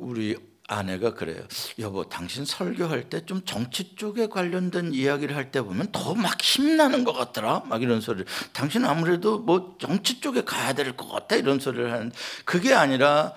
우리 0.00 0.36
아내가 0.68 1.14
그래요. 1.14 1.42
여보, 1.80 2.08
당신 2.08 2.44
설교할 2.44 3.08
때 3.10 3.26
좀 3.26 3.42
정치 3.44 3.96
쪽에 3.96 4.28
관련된 4.28 4.94
이야기를 4.94 5.34
할 5.36 5.50
때 5.50 5.60
보면 5.62 5.88
더 5.92 6.14
막 6.14 6.40
힘나는 6.40 7.04
것 7.04 7.12
같더라. 7.12 7.62
막 7.66 7.82
이런 7.82 8.00
소리를. 8.00 8.24
당신 8.52 8.84
아무래도 8.84 9.38
뭐 9.40 9.76
정치 9.80 10.20
쪽에 10.20 10.44
가야 10.44 10.72
될 10.72 10.96
것 10.96 11.08
같다. 11.08 11.36
이런 11.36 11.58
소리를 11.58 11.92
하는. 11.92 12.12
그게 12.44 12.72
아니라, 12.72 13.32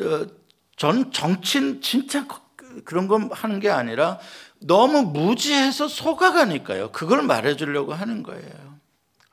어, 0.00 0.26
전 0.76 1.10
정치는 1.12 1.80
진짜 1.80 2.26
그런 2.84 3.08
거 3.08 3.28
하는 3.32 3.60
게 3.60 3.70
아니라 3.70 4.18
너무 4.60 5.02
무지해서 5.02 5.88
속아가니까요. 5.88 6.90
그걸 6.92 7.22
말해주려고 7.22 7.94
하는 7.94 8.22
거예요. 8.22 8.74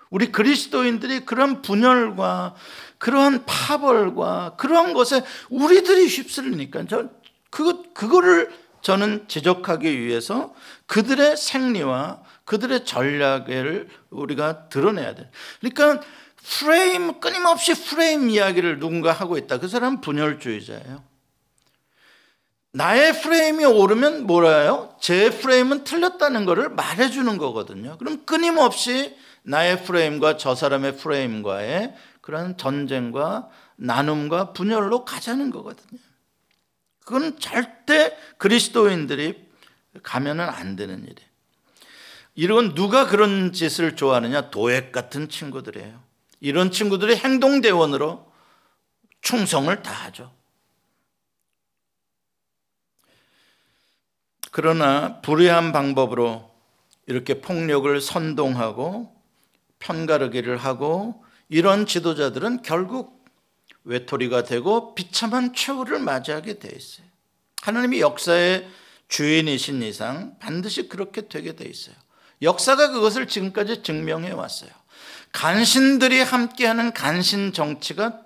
우리 0.09 0.32
그리스도인들이 0.32 1.21
그런 1.25 1.61
분열과 1.61 2.55
그러한 3.02 3.45
파벌과 3.47 4.58
그러한 4.58 4.93
것에 4.93 5.24
우리들이 5.49 6.06
휩쓸리니까 6.06 6.86
저 6.88 7.10
그, 7.49 7.91
그거를 7.93 8.52
저는 8.84 9.28
지적하기 9.28 9.99
위해서 9.99 10.54
그들의 10.86 11.36
생리와 11.36 12.22
그들의 12.45 12.86
전략을 12.86 13.89
우리가 14.12 14.70
드러내야 14.70 15.16
돼. 15.16 15.32
그러니까 15.60 16.06
프레임, 16.43 17.20
끊임없이 17.20 17.74
프레임 17.74 18.30
이야기를 18.30 18.78
누군가 18.78 19.12
하고 19.12 19.36
있다. 19.36 19.60
그 19.60 19.68
사람은 19.68 20.02
분열주의자예요. 20.02 21.04
나의 22.74 23.20
프레임이 23.20 23.66
오르면 23.66 24.28
뭐라요? 24.28 24.95
제 25.02 25.32
프레임은 25.32 25.86
틀렸다는 25.86 26.45
것을 26.45 26.70
말해주는 26.70 27.36
거거든요. 27.39 27.97
그럼 27.97 28.26
끊임없이 28.28 29.16
나의 29.41 29.84
프레임과 29.84 30.38
저 30.38 30.54
사람의 30.54 30.97
프레임과의 30.97 31.95
그런 32.22 32.55
전쟁과 32.57 33.49
나눔과 33.76 34.53
분열로 34.53 35.03
가자는 35.05 35.49
거거든요. 35.49 35.99
그건 37.03 37.39
절대 37.39 38.15
그리스도인들이 38.38 39.49
가면은 40.03 40.47
안 40.47 40.76
되는 40.76 41.01
일이에요. 41.01 41.32
이런 42.36 42.74
누가 42.76 43.07
그런 43.07 43.51
짓을 43.51 43.95
좋아하느냐? 43.95 44.51
도액 44.51 44.91
같은 44.91 45.28
친구들이에요. 45.28 46.01
이런 46.39 46.72
친구들이 46.72 47.15
행동대원으로 47.15 48.32
충성을 49.22 49.84
다하죠. 49.84 50.34
그러나 54.51 55.22
불의한 55.22 55.72
방법으로 55.72 56.51
이렇게 57.07 57.41
폭력을 57.41 57.99
선동하고 57.99 59.15
편가르기를 59.80 60.57
하고 60.57 61.24
이런 61.52 61.86
지도자들은 61.86 62.62
결국 62.62 63.26
외톨이가 63.84 64.43
되고 64.43 64.95
비참한 64.95 65.54
최후를 65.54 65.99
맞이하게 65.99 66.60
돼 66.60 66.72
있어요. 66.74 67.06
하나님이 67.62 67.99
역사의 67.99 68.70
주인이신 69.10 69.84
이상 69.84 70.39
반드시 70.39 70.88
그렇게 70.88 71.28
되게 71.28 71.54
돼 71.54 71.66
있어요. 71.66 71.93
역사가 72.41 72.91
그것을 72.91 73.28
지금까지 73.28 73.84
증명해 73.84 74.32
왔어요. 74.32 74.72
간신들이 75.34 76.22
함께하는 76.22 76.93
간신 76.93 77.52
정치가 77.52 78.22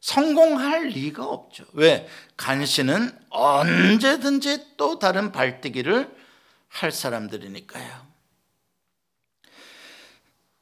성공할 0.00 0.90
리가 0.90 1.26
없죠. 1.26 1.64
왜? 1.72 2.06
간신은 2.36 3.18
언제든지 3.30 4.76
또 4.76 5.00
다른 5.00 5.32
발디기를 5.32 6.08
할 6.68 6.92
사람들이니까요. 6.92 8.06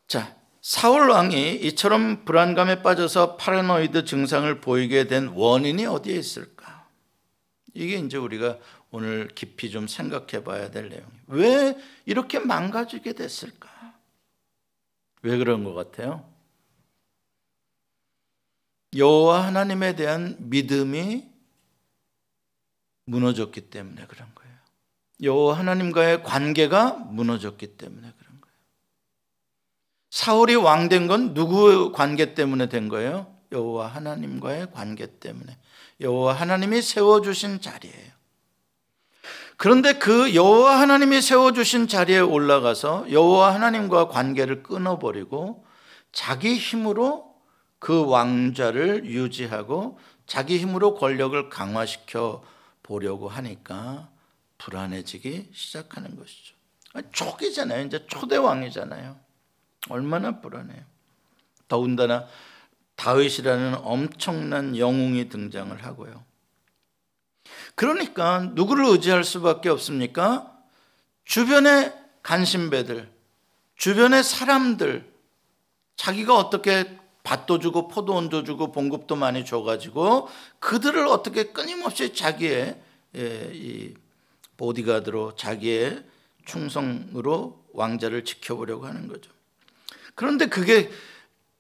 자, 0.09 0.42
사울 0.63 1.11
왕이 1.11 1.57
이처럼 1.57 2.25
불안감에 2.25 2.83
빠져서 2.83 3.37
파라노이드 3.37 4.05
증상을 4.05 4.61
보이게 4.61 5.09
된 5.09 5.27
원인이 5.27 5.85
어디에 5.87 6.17
있을까? 6.17 6.89
이게 7.75 7.99
이제 7.99 8.17
우리가 8.17 8.59
오늘 8.93 9.27
깊이 9.35 9.71
좀 9.73 9.89
생각해 9.89 10.45
봐야 10.45 10.71
될 10.71 10.89
내용이에요. 10.89 11.23
왜 11.27 11.77
이렇게 12.07 12.39
망가지게 12.39 13.15
됐을까? 13.15 13.69
왜 15.23 15.37
그런 15.37 15.65
것 15.65 15.75
같아요? 15.75 16.31
여호와 18.95 19.45
하나님에 19.47 19.97
대한 19.97 20.37
믿음이 20.39 21.29
무너졌기 23.07 23.63
때문에 23.63 24.07
그런 24.07 24.33
거예요. 24.33 24.55
여호와 25.23 25.59
하나님과의 25.59 26.23
관계가 26.23 26.93
무너졌기 26.93 27.79
때문에 27.79 28.03
거예요. 28.03 28.22
사울이 30.13 30.57
왕 30.57 30.91
된 30.91 31.09
건 31.09 31.33
누구 31.33 31.91
관계 31.91 32.35
때문에 32.35 32.69
된 32.69 32.91
거예요? 32.91 33.35
여호와 33.51 33.87
하나님과의 33.87 34.71
관계 34.73 35.07
때문에. 35.19 35.57
여호와 36.03 36.35
하나님이 36.35 36.83
세워 36.83 37.23
주신 37.23 37.63
자리예요. 37.63 38.13
그런데 39.57 39.95
그 39.95 40.35
여호와 40.35 40.81
하나님이 40.81 41.23
세워 41.23 41.53
주신 41.53 41.89
자리에 41.89 42.19
올라가서 42.19 43.11
여호와 43.11 43.55
하나님과 43.55 44.09
관계를 44.09 44.63
끊어 44.63 44.99
버리고 44.99 45.65
자기 46.13 46.57
힘으로 46.59 47.33
그 47.79 48.05
왕좌를 48.05 49.07
유지하고 49.07 49.99
자기 50.27 50.59
힘으로 50.59 50.95
권력을 50.95 51.49
강화시켜 51.49 52.43
보려고 52.83 53.31
하니까 53.31 54.11
불안해지기 54.59 55.53
시작하는 55.55 56.17
것이죠. 56.17 56.55
초기잖아요. 57.13 57.87
이제 57.87 58.05
초대 58.09 58.37
왕이잖아요. 58.37 59.22
얼마나 59.89 60.41
불안해요. 60.41 60.83
더군다나 61.69 62.27
다윗이라는 62.97 63.79
엄청난 63.83 64.77
영웅이 64.77 65.29
등장을 65.29 65.85
하고요. 65.85 66.25
그러니까 67.75 68.51
누구를 68.53 68.87
의지할 68.87 69.25
수밖에 69.25 69.69
없습니까? 69.69 70.53
주변의 71.25 71.93
간신배들, 72.23 73.11
주변의 73.77 74.23
사람들, 74.23 75.11
자기가 75.97 76.37
어떻게 76.37 76.99
밭도 77.25 77.59
주고 77.61 77.89
포도원도 77.89 78.45
주고 78.45 78.73
봉급도 78.73 79.17
많이 79.17 79.45
줘가지고 79.45 80.29
그들을 80.59 81.07
어떻게 81.07 81.45
끊임없이 81.45 82.15
자기의 82.15 82.81
예, 83.15 83.51
이 83.53 83.95
보디가드로 84.57 85.37
자기의 85.37 86.05
충성으로 86.45 87.65
왕자를 87.73 88.25
지켜보려고 88.25 88.87
하는 88.87 89.07
거죠. 89.07 89.31
그런데 90.15 90.47
그게 90.47 90.91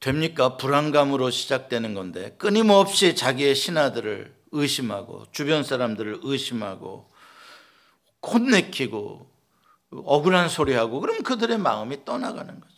됩니까? 0.00 0.56
불안감으로 0.56 1.30
시작되는 1.30 1.94
건데 1.94 2.34
끊임없이 2.38 3.14
자기의 3.14 3.54
신하들을 3.54 4.34
의심하고 4.50 5.26
주변 5.32 5.62
사람들을 5.62 6.20
의심하고 6.22 7.10
혼내키고 8.24 9.30
억울한 9.90 10.48
소리하고 10.48 11.00
그럼 11.00 11.22
그들의 11.22 11.58
마음이 11.58 12.04
떠나가는 12.04 12.60
거죠. 12.60 12.72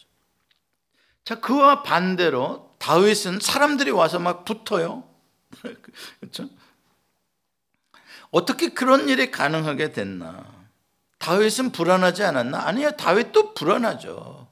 자, 1.24 1.40
그와 1.40 1.82
반대로 1.82 2.74
다윗은 2.78 3.40
사람들이 3.40 3.90
와서 3.90 4.18
막 4.18 4.44
붙어요. 4.44 5.04
그렇죠? 6.20 6.48
어떻게 8.30 8.70
그런 8.70 9.08
일이 9.08 9.30
가능하게 9.30 9.92
됐나? 9.92 10.44
다윗은 11.18 11.72
불안하지 11.72 12.24
않았나? 12.24 12.66
아니요, 12.66 12.90
다윗도 12.96 13.54
불안하죠. 13.54 14.43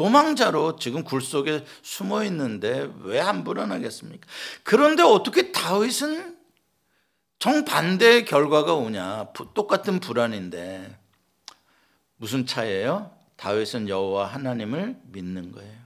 도망자로 0.00 0.76
지금 0.76 1.04
굴 1.04 1.20
속에 1.20 1.62
숨어 1.82 2.24
있는데 2.24 2.90
왜 3.02 3.20
안 3.20 3.44
불안하겠습니까? 3.44 4.26
그런데 4.62 5.02
어떻게 5.02 5.52
다윗은 5.52 6.38
정반대의 7.38 8.24
결과가 8.24 8.72
오냐? 8.72 9.34
똑같은 9.52 10.00
불안인데 10.00 10.98
무슨 12.16 12.46
차이예요? 12.46 13.14
다윗은 13.36 13.90
여호와 13.90 14.24
하나님을 14.24 14.96
믿는 15.04 15.52
거예요. 15.52 15.78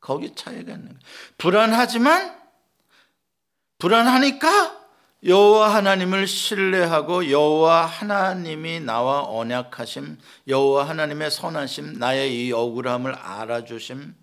거기 0.00 0.32
차이가 0.36 0.74
있는 0.74 0.86
거예요. 0.86 1.00
불안하지만 1.36 2.40
불안하니까 3.78 4.81
여호와 5.24 5.74
하나님을 5.74 6.26
신뢰하고 6.26 7.30
여호와 7.30 7.86
하나님이 7.86 8.80
나와 8.80 9.22
언약하심, 9.22 10.18
여호와 10.48 10.88
하나님의 10.88 11.30
선하심, 11.30 11.94
나의 11.98 12.46
이 12.46 12.52
억울함을 12.52 13.14
알아주심, 13.14 14.14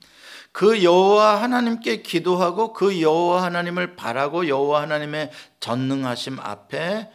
그 0.51 0.83
여호와 0.83 1.41
하나님께 1.41 2.01
기도하고 2.01 2.73
그 2.73 3.01
여호와 3.01 3.43
하나님을 3.43 3.95
바라고 3.95 4.47
여호와 4.47 4.81
하나님의 4.81 5.31
전능하심 5.61 6.39
앞에 6.39 7.09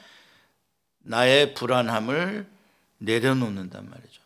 나의 1.00 1.52
불안함을 1.52 2.46
내려놓는단 2.98 3.90
말이죠. 3.90 4.22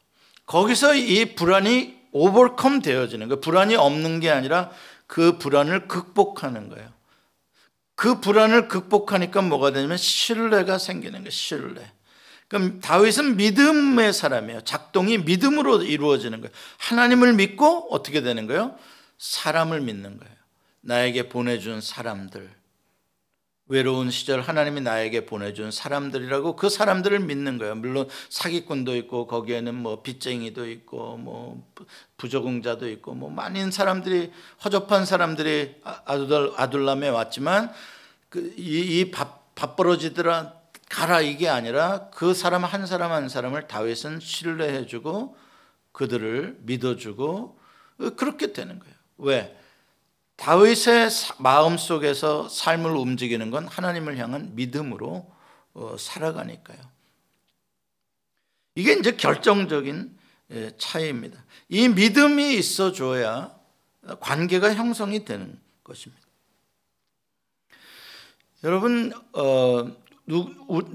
거기서 0.47 0.95
이 0.95 1.35
불안이 1.35 1.99
오버컴 2.13 2.81
되어지는 2.81 3.29
거예요. 3.29 3.41
불안이 3.41 3.75
없는 3.75 4.21
게 4.21 4.31
아니라 4.31 4.71
그 5.07 5.39
불안을 5.39 5.89
극복하는 5.89 6.69
거예요. 6.69 6.98
그 7.99 8.21
불안을 8.21 8.69
극복하니까 8.69 9.43
뭐가 9.43 9.73
되냐면 9.73 9.97
신뢰가 9.97 10.79
생기는 10.79 11.19
거예요. 11.19 11.31
신뢰. 11.31 11.91
그럼 12.47 12.79
다윗은 12.81 13.37
믿음의 13.37 14.13
사람이에요. 14.13 14.61
작동이 14.61 15.19
믿음으로 15.19 15.83
이루어지는 15.83 16.41
거예요. 16.41 16.53
하나님을 16.79 17.33
믿고 17.33 17.89
어떻게 17.91 18.23
되는 18.23 18.47
거예요? 18.47 18.77
사람을 19.19 19.81
믿는 19.81 20.17
거예요. 20.17 20.35
나에게 20.81 21.29
보내준 21.29 21.81
사람들. 21.81 22.49
외로운 23.69 24.11
시절 24.11 24.41
하나님이 24.41 24.81
나에게 24.81 25.27
보내준 25.27 25.71
사람들이라고 25.71 26.57
그 26.57 26.71
사람들을 26.71 27.21
믿는 27.21 27.59
거예요. 27.59 27.75
물론 27.75 28.09
사기꾼도 28.31 28.97
있고 28.97 29.27
거기에는 29.27 29.75
뭐 29.75 30.03
빚쟁이도 30.03 30.69
있고 30.71 31.19
뭐 31.19 31.63
부적응자도 32.17 32.89
있고 32.89 33.15
뭐 33.15 33.31
많은 33.31 33.71
사람들이 33.71 34.33
허접한 34.65 35.05
사람들이 35.05 35.77
아, 35.85 36.03
아둘 36.07 36.53
아둘람에 36.57 37.09
왔지만 37.09 37.71
그이 38.31 39.11
밥, 39.11 39.55
밥벌어지더라 39.55 40.55
가라 40.89 41.21
이게 41.21 41.49
아니라 41.49 42.09
그 42.11 42.33
사람 42.33 42.65
한 42.65 42.87
사람 42.87 43.13
한 43.13 43.29
사람을 43.29 43.69
다윗은 43.69 44.21
신뢰해주고 44.21 45.37
그들을 45.93 46.59
믿어주고 46.63 47.59
그렇게 48.17 48.53
되는 48.53 48.79
거예요. 48.79 48.95
왜? 49.19 49.59
다윗의 50.39 51.11
마음 51.39 51.77
속에서 51.77 52.49
삶을 52.49 52.93
움직이는 52.93 53.51
건 53.51 53.67
하나님을 53.67 54.17
향한 54.19 54.55
믿음으로 54.55 55.31
어, 55.75 55.97
살아가니까요. 55.99 56.79
이게 58.77 58.93
이제 58.93 59.17
결정적인 59.17 60.17
예, 60.53 60.71
차이입니다. 60.79 61.45
이 61.69 61.89
믿음이 61.89 62.55
있어줘야 62.55 63.55
관계가 64.21 64.75
형성이 64.75 65.25
되는 65.25 65.61
것입니다. 65.83 66.23
여러분, 68.65 69.13
어, 69.33 69.91
누, 70.27 70.55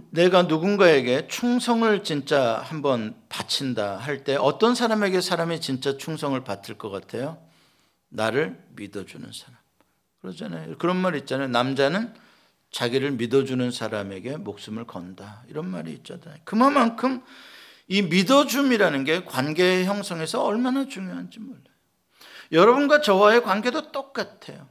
내가 0.10 0.44
누군가에게 0.44 1.28
충성을 1.28 2.04
진짜 2.04 2.62
한번 2.64 3.16
바친다 3.28 3.98
할 3.98 4.24
때 4.24 4.36
어떤 4.38 4.74
사람에게 4.74 5.20
사람이 5.22 5.60
진짜 5.60 5.98
충성을 5.98 6.42
바칠 6.46 6.78
것 6.78 6.90
같아요? 6.90 7.38
나를 8.14 8.58
믿어주는 8.76 9.32
사람. 9.34 9.58
그러잖아요. 10.22 10.78
그런 10.78 10.98
말 10.98 11.16
있잖아요. 11.16 11.48
남자는 11.50 12.14
자기를 12.72 13.12
믿어주는 13.12 13.72
사람에게 13.72 14.38
목숨을 14.38 14.86
건다. 14.86 15.44
이런 15.50 15.68
말이 15.68 15.92
있잖아요. 15.94 16.36
그만큼 16.44 17.22
이 17.88 18.02
믿어줌이라는 18.02 19.04
게 19.04 19.26
관계 19.26 19.84
형성에서 19.86 20.44
얼마나 20.44 20.88
중요한지 20.88 21.40
몰라요. 21.40 21.62
여러분과 22.52 23.02
저와의 23.02 23.44
관계도 23.44 23.92
똑같아요. 23.92 24.68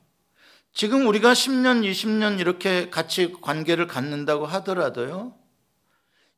지금 0.73 1.07
우리가 1.07 1.33
10년, 1.33 1.89
20년 1.89 2.41
이렇게 2.41 2.89
같이 2.91 3.33
관계를 3.43 3.87
갖는다고 3.87 4.47
하더라도요. 4.47 5.35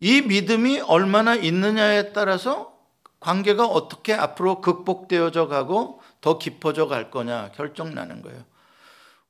이 0.01 0.23
믿음이 0.23 0.81
얼마나 0.81 1.35
있느냐에 1.35 2.13
따라서 2.13 2.75
관계가 3.21 3.67
어떻게 3.67 4.13
앞으로 4.13 4.61
극복되어져 4.61 5.47
가고 5.49 6.03
더 6.25 6.39
깊어져 6.39 6.87
갈 6.87 7.11
거냐 7.11 7.53
결정 7.53 7.95
나는 7.95 8.22
거예요. 8.22 8.43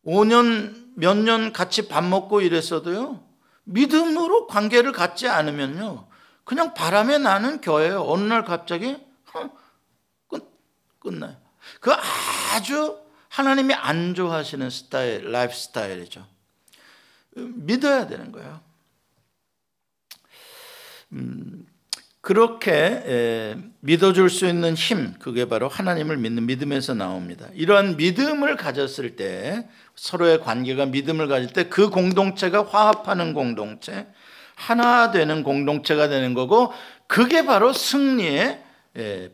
5년, 0.07 0.93
몇 0.95 1.17
년 1.17 1.53
같이 1.53 1.89
밥 1.89 2.05
먹고 2.05 2.41
이랬어도요. 2.41 3.21
믿음으로 3.65 4.47
관계를 4.47 4.93
갖지 4.93 5.27
않으면요. 5.27 6.07
그냥 6.45 6.73
바람에 6.73 7.19
나는 7.19 7.61
겨예요. 7.61 8.05
어느 8.05 8.23
날 8.23 8.45
갑자기 8.45 8.97
끝, 10.29 10.49
끝나요. 11.01 11.37
그 11.81 11.91
아주 12.55 12.97
하나님이 13.29 13.75
안 13.75 14.15
좋아하시는 14.15 14.71
스타일, 14.71 15.33
라이프 15.33 15.53
스타일이죠. 15.53 16.25
믿어야 17.35 18.07
되는 18.07 18.31
거예요. 18.31 18.61
음, 21.11 21.67
그렇게 22.25 23.55
믿어줄 23.81 24.31
수 24.31 24.47
있는 24.47 24.75
힘, 24.75 25.13
그게 25.19 25.47
바로 25.47 25.69
하나님을 25.69 26.17
믿는 26.17 26.47
믿음에서 26.47 26.95
나옵니다. 26.95 27.49
이러한 27.53 27.99
믿음을 27.99 28.57
가졌을 28.57 29.15
때, 29.15 29.69
서로의 29.95 30.41
관계가 30.41 30.87
믿음을 30.87 31.29
가질 31.29 31.53
때 31.53 31.69
그 31.69 31.91
공동체가 31.91 32.65
화합하는 32.65 33.35
공동체, 33.35 34.07
하나 34.55 35.11
되는 35.11 35.43
공동체가 35.43 36.09
되는 36.09 36.33
거고, 36.33 36.73
그게 37.07 37.45
바로 37.45 37.75
승리의 37.75 38.63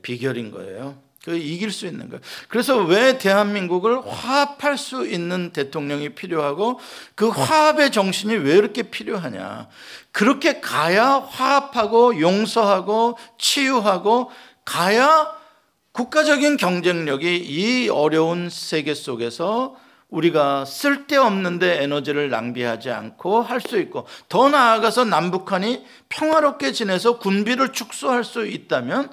비결인 0.02 0.50
거예요. 0.50 1.00
그 1.24 1.36
이길 1.36 1.70
수 1.70 1.86
있는 1.86 2.08
거예요. 2.08 2.20
그래서 2.48 2.78
왜 2.78 3.18
대한민국을 3.18 4.00
화합할 4.06 4.78
수 4.78 5.06
있는 5.06 5.52
대통령이 5.52 6.10
필요하고 6.10 6.80
그 7.14 7.28
화합의 7.28 7.92
정신이 7.92 8.36
왜 8.36 8.54
이렇게 8.54 8.84
필요하냐. 8.84 9.68
그렇게 10.12 10.60
가야 10.60 11.26
화합하고 11.28 12.20
용서하고 12.20 13.18
치유하고 13.38 14.30
가야 14.64 15.32
국가적인 15.92 16.56
경쟁력이 16.56 17.36
이 17.36 17.88
어려운 17.90 18.48
세계 18.48 18.94
속에서 18.94 19.76
우리가 20.08 20.64
쓸데없는데 20.64 21.82
에너지를 21.82 22.30
낭비하지 22.30 22.90
않고 22.90 23.42
할 23.42 23.60
수 23.60 23.78
있고 23.78 24.06
더 24.28 24.48
나아가서 24.48 25.04
남북한이 25.04 25.84
평화롭게 26.08 26.72
지내서 26.72 27.18
군비를 27.18 27.72
축소할 27.72 28.24
수 28.24 28.46
있다면 28.46 29.10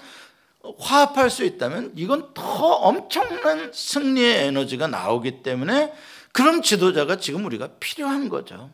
화합할 0.78 1.30
수 1.30 1.44
있다면 1.44 1.94
이건 1.96 2.34
더 2.34 2.44
엄청난 2.44 3.72
승리의 3.74 4.48
에너지가 4.48 4.88
나오기 4.88 5.44
때문에 5.44 5.94
그런 6.32 6.62
지도자가 6.62 7.18
지금 7.18 7.46
우리가 7.46 7.70
필요한 7.80 8.30
거죠. 8.30 8.72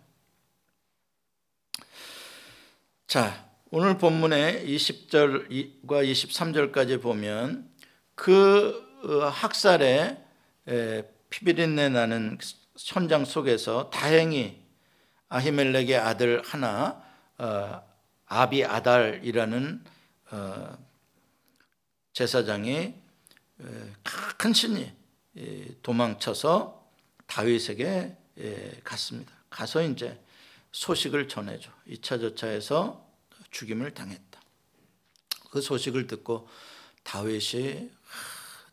자, 3.07 3.47
오늘 3.69 3.97
본문의 3.97 4.67
20절과 4.67 5.87
23절까지 5.87 7.01
보면 7.01 7.69
그 8.15 8.83
어, 9.03 9.27
학살의 9.27 10.17
피비린내 11.29 11.89
나는 11.89 12.37
현장 12.77 13.25
속에서 13.25 13.89
다행히 13.89 14.61
아히멜렉의 15.29 15.95
아들 15.95 16.41
하나 16.45 17.01
어, 17.37 17.81
아비 18.25 18.63
아달이라는 18.63 19.83
어, 20.31 20.77
제사장이 22.13 22.93
큰 24.37 24.53
신이 24.53 24.91
도망쳐서 25.81 26.89
다윗에게 27.27 28.15
갔습니다. 28.83 29.33
가서 29.49 29.83
이제 29.83 30.19
소식을 30.71 31.27
전해줘. 31.27 31.69
2차 31.87 32.19
저차에서 32.19 33.07
죽임을 33.51 33.93
당했다. 33.93 34.41
그 35.51 35.61
소식을 35.61 36.07
듣고 36.07 36.47
다윗이 37.03 37.91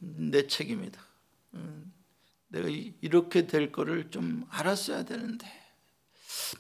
내 0.00 0.46
책임이다. 0.46 1.00
음, 1.54 1.92
내가 2.48 2.68
이렇게 2.68 3.46
될 3.46 3.70
거를 3.70 4.10
좀 4.10 4.46
알았어야 4.50 5.04
되는데 5.04 5.46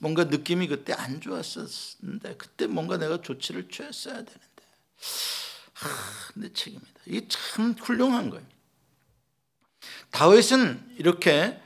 뭔가 0.00 0.24
느낌이 0.24 0.68
그때 0.68 0.92
안 0.92 1.20
좋았었는데 1.20 2.36
그때 2.36 2.66
뭔가 2.66 2.98
내가 2.98 3.22
조치를 3.22 3.68
취했어야 3.68 4.16
되는데 4.16 4.46
내 6.34 6.52
책임이다. 6.52 7.00
이게 7.06 7.26
참 7.28 7.74
훌륭한 7.78 8.30
거예요. 8.30 8.44
다윗은 10.10 10.96
이렇게 10.98 11.60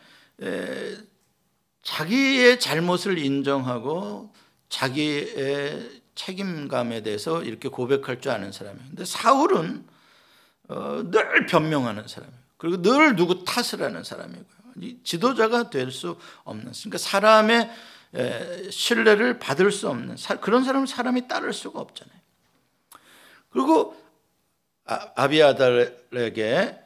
자기의 1.82 2.60
잘못을 2.60 3.18
인정하고 3.18 4.32
자기의 4.68 6.02
책임감에 6.14 7.02
대해서 7.02 7.42
이렇게 7.42 7.68
고백할 7.68 8.20
줄 8.20 8.30
아는 8.32 8.52
사람이에요. 8.52 8.86
근데 8.88 9.04
사울은 9.04 9.86
어, 10.68 11.02
늘 11.10 11.46
변명하는 11.46 12.08
사람이에요. 12.08 12.38
그리고 12.56 12.80
늘 12.80 13.16
누구 13.16 13.44
탓을 13.44 13.82
하는 13.82 14.02
사람이고요. 14.04 14.44
지도자가 15.04 15.70
될 15.70 15.90
수 15.90 16.16
없는. 16.44 16.72
그러니까 16.72 16.98
사람의 16.98 17.70
신뢰를 18.70 19.38
받을 19.38 19.70
수 19.70 19.88
없는 19.88 20.16
그런 20.40 20.64
사람은 20.64 20.86
사람이 20.86 21.28
따를 21.28 21.52
수가 21.52 21.80
없잖아요. 21.80 22.18
그리고 23.50 24.02
아, 24.84 25.12
아비아달에게 25.16 26.78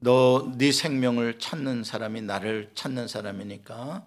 너 0.00 0.52
네 0.56 0.72
생명을 0.72 1.38
찾는 1.38 1.84
사람이 1.84 2.22
나를 2.22 2.70
찾는 2.74 3.06
사람이니까 3.08 4.04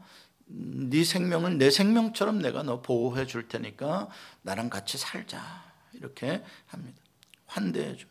네 0.47 1.03
생명을 1.03 1.57
내 1.57 1.69
생명처럼 1.69 2.39
내가 2.41 2.63
너 2.63 2.81
보호해 2.81 3.25
줄 3.25 3.47
테니까 3.47 4.09
나랑 4.41 4.69
같이 4.69 4.97
살자 4.97 5.41
이렇게 5.93 6.43
합니다. 6.67 7.01
환대해 7.45 7.95
줘. 7.95 8.05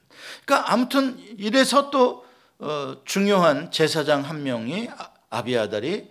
그러니까 0.46 0.72
아무튼 0.72 1.18
이래서 1.38 1.90
또 1.90 2.24
어, 2.58 3.02
중요한 3.04 3.70
제사장 3.70 4.22
한 4.22 4.42
명이 4.42 4.88
아, 4.88 5.12
아비아달이 5.28 6.08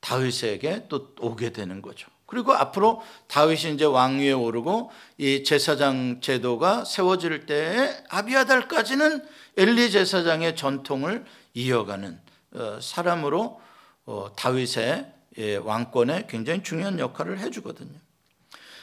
다윗에게 0.00 0.88
또 0.88 1.14
오게 1.20 1.50
되는 1.50 1.80
거죠. 1.80 2.08
그리고 2.34 2.52
앞으로 2.52 3.00
다윗이 3.28 3.74
이제 3.74 3.84
왕위에 3.84 4.32
오르고 4.32 4.90
이 5.18 5.44
제사장 5.44 6.20
제도가 6.20 6.84
세워질 6.84 7.46
때에 7.46 7.96
아비아달까지는 8.08 9.24
엘리 9.56 9.92
제사장의 9.92 10.56
전통을 10.56 11.24
이어가는 11.54 12.20
어, 12.54 12.78
사람으로 12.80 13.60
어, 14.06 14.32
다윗의 14.36 15.12
예, 15.38 15.56
왕권에 15.56 16.26
굉장히 16.28 16.64
중요한 16.64 16.98
역할을 16.98 17.38
해주거든요. 17.38 18.00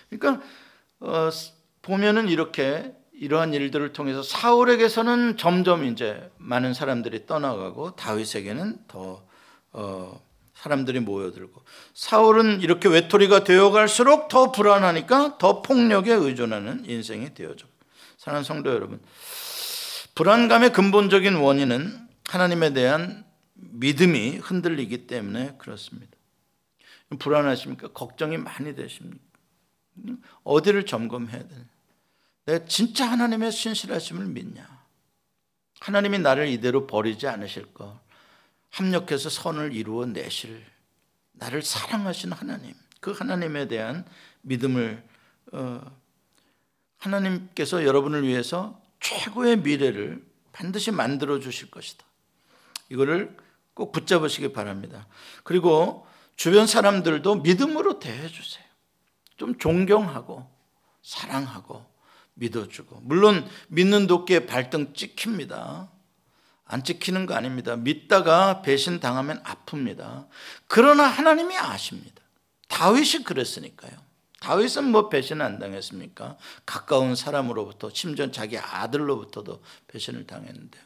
그러니까 0.10 0.46
어, 1.02 1.30
보면은 1.82 2.30
이렇게 2.30 2.94
이러한 3.12 3.54
일들을 3.54 3.92
통해서 3.92 4.24
사울에게서는 4.24 5.36
점점 5.36 5.84
이제 5.84 6.32
많은 6.38 6.74
사람들이 6.74 7.26
떠나가고 7.26 7.98
다윗에게는 7.98 8.86
더 8.88 9.26
사람들이 10.62 11.00
모여들고 11.00 11.64
사울은 11.96 12.62
이렇게 12.62 12.88
외톨이가 12.88 13.44
되어갈수록 13.44 14.28
더 14.28 14.52
불안하니까 14.52 15.40
더 15.40 15.64
폭력에 15.64 16.14
의존하는 16.14 16.88
인생이 16.88 17.34
되어져. 17.34 17.66
사랑하는 18.18 18.44
성도 18.44 18.70
여러분, 18.70 19.02
불안감의 20.14 20.72
근본적인 20.72 21.36
원인은 21.36 22.08
하나님에 22.28 22.74
대한 22.74 23.26
믿음이 23.56 24.38
흔들리기 24.38 25.08
때문에 25.08 25.56
그렇습니다. 25.58 26.12
불안하십니까? 27.18 27.88
걱정이 27.90 28.38
많이 28.38 28.76
되십니까? 28.76 29.18
어디를 30.44 30.86
점검해야 30.86 31.40
되나? 31.40 31.66
내가 32.46 32.66
진짜 32.66 33.10
하나님의 33.10 33.52
신실하심을 33.52 34.28
믿냐? 34.28 34.68
하나님이 35.80 36.20
나를 36.20 36.50
이대로 36.50 36.86
버리지 36.86 37.28
않으실 37.28 37.74
것. 37.74 38.00
합력해서 38.72 39.30
선을 39.30 39.74
이루어 39.74 40.06
내실 40.06 40.66
나를 41.34 41.62
사랑하신 41.62 42.32
하나님 42.32 42.74
그 43.00 43.12
하나님에 43.12 43.68
대한 43.68 44.06
믿음을 44.42 45.04
어, 45.54 45.82
하나님께서 46.98 47.84
여러분을 47.84 48.28
위해서 48.28 48.80
최고의 49.00 49.58
미래를 49.58 50.24
반드시 50.52 50.92
만들어 50.92 51.40
주실 51.40 51.72
것이다. 51.72 52.06
이거를 52.90 53.36
꼭 53.74 53.92
붙잡으시기 53.92 54.54
바랍니다. 54.54 55.08
그리고 55.44 56.06
주변 56.36 56.68
사람들도 56.68 57.36
믿음으로 57.36 58.00
대해 58.00 58.28
주세요. 58.28 58.66
좀 59.38 59.58
존경하고 59.58 60.48
사랑하고 61.02 61.86
믿어주고 62.36 63.02
물론 63.02 63.48
믿는 63.70 64.08
도끼에 64.08 64.46
발등 64.46 64.94
찍힙니다. 64.94 65.92
안 66.72 66.84
찍히는 66.86 67.26
거 67.26 67.34
아닙니다. 67.36 67.76
믿다가 67.76 68.62
배신 68.62 69.02
당하면 69.02 69.44
아픕니다. 69.44 70.28
그러나 70.68 71.04
하나님이 71.04 71.58
아십니다. 71.58 72.22
다윗이 72.70 73.26
그랬으니까요. 73.26 73.92
다윗은 74.40 74.86
뭐 74.86 75.10
배신 75.10 75.42
안 75.42 75.60
당했습니까? 75.60 76.38
가까운 76.66 77.16
사람으로부터 77.16 77.92
심지어 77.94 78.32
자기 78.32 78.58
아들로부터도 78.58 79.62
배신을 79.88 80.26
당했는데요. 80.26 80.82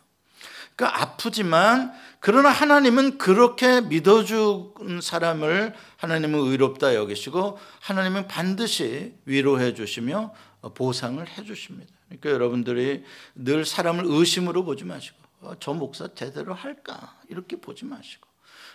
그러니까 0.76 1.02
아프지만 1.02 1.94
그러나 2.20 2.50
하나님은 2.50 3.20
그렇게 3.20 3.82
믿어준 3.82 5.00
사람을 5.02 5.76
하나님은 5.98 6.40
의롭다 6.40 6.96
여기시고 6.96 7.60
하나님은 7.80 8.28
반드시 8.28 9.14
위로해 9.26 9.76
주시며 9.76 10.34
보상을 10.74 11.26
해 11.26 11.44
주십니다. 11.44 11.94
그러니까 12.08 12.32
여러분들이 12.32 13.04
늘 13.36 13.66
사람을 13.66 14.04
의심으로 14.06 14.66
보지 14.66 14.84
마시고 14.84 15.18
어, 15.18 15.24
저 15.60 15.74
목사 15.74 16.14
제대로 16.14 16.54
할까 16.54 17.20
이렇게 17.30 17.60
보지 17.60 17.86
마시고 17.86 18.28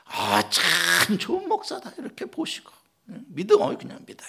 아 0.07 0.43
참 0.51 1.18
좋은 1.18 1.49
목사다 1.49 1.91
이렇게 1.99 2.27
보시고 2.27 2.73
믿어 3.05 3.57
그냥 3.77 4.05
믿어요. 4.07 4.29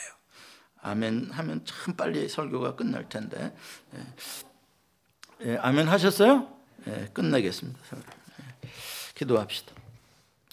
아멘 0.81 1.31
하면 1.31 1.63
참 1.65 1.95
빨리 1.95 2.27
설교가 2.27 2.75
끝날 2.75 3.07
텐데 3.07 3.55
예. 3.93 5.51
예, 5.51 5.57
아멘 5.57 5.87
하셨어요? 5.87 6.51
예, 6.87 7.09
끝내겠습니다. 7.13 7.79
예, 7.93 8.69
기도합시다. 9.15 9.73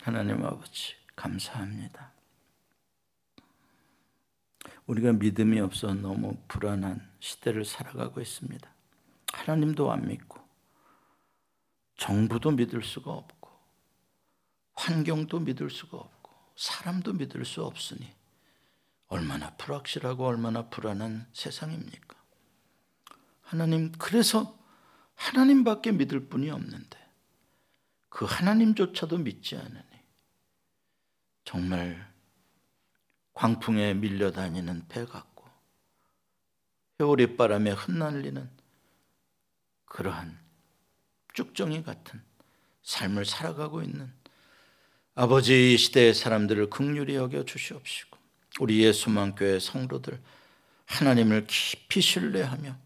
하나님 0.03 0.45
아버지 0.45 0.95
감사합니다. 1.17 2.13
우리가 4.87 5.13
믿음이 5.13 5.61
없어 5.61 5.93
너무 5.93 6.37
불안한 6.49 7.07
시대를 7.21 7.65
살아가고 7.65 8.21
있습니다. 8.21 8.69
하나님도 9.33 9.93
안 9.93 10.07
믿고 10.09 10.38
정부도 11.99 12.53
믿을 12.53 12.83
수가 12.83 13.13
없고 13.13 13.51
환경도 14.75 15.41
믿을 15.41 15.69
수가 15.69 15.99
없고 15.99 16.33
사람도 16.57 17.13
믿을 17.13 17.45
수 17.45 17.63
없으니 17.65 18.11
얼마나 19.09 19.55
불확실하고 19.57 20.27
얼마나 20.27 20.69
불안한 20.69 21.29
세상입니까? 21.33 22.17
하나님 23.43 23.93
그래서 23.93 24.57
하나님밖에 25.15 25.93
믿을 25.93 26.29
분이 26.29 26.51
없는데 26.51 26.99
그 28.09 28.25
하나님조차도 28.25 29.19
믿지 29.19 29.57
않으니 29.57 29.85
정말 31.45 32.13
광풍에 33.35 33.95
밀려다니는 33.95 34.87
배 34.89 35.05
같고 35.05 35.45
회오리 37.01 37.37
바람에 37.37 37.71
흩날리는 37.71 38.51
그러한 39.87 40.38
쭉정이 41.35 41.83
같은 41.83 42.21
삶을 42.83 43.25
살아가고 43.25 43.83
있는 43.83 44.13
아버지 45.15 45.75
이 45.75 45.77
시대의 45.77 46.15
사람들을 46.15 46.71
극률히 46.71 47.17
여겨 47.17 47.45
주시옵시고 47.45 48.17
우리 48.61 48.85
예수만교회 48.85 49.59
성도들 49.59 50.21
하나님을 50.87 51.47
깊이 51.47 52.01
신뢰하며 52.01 52.77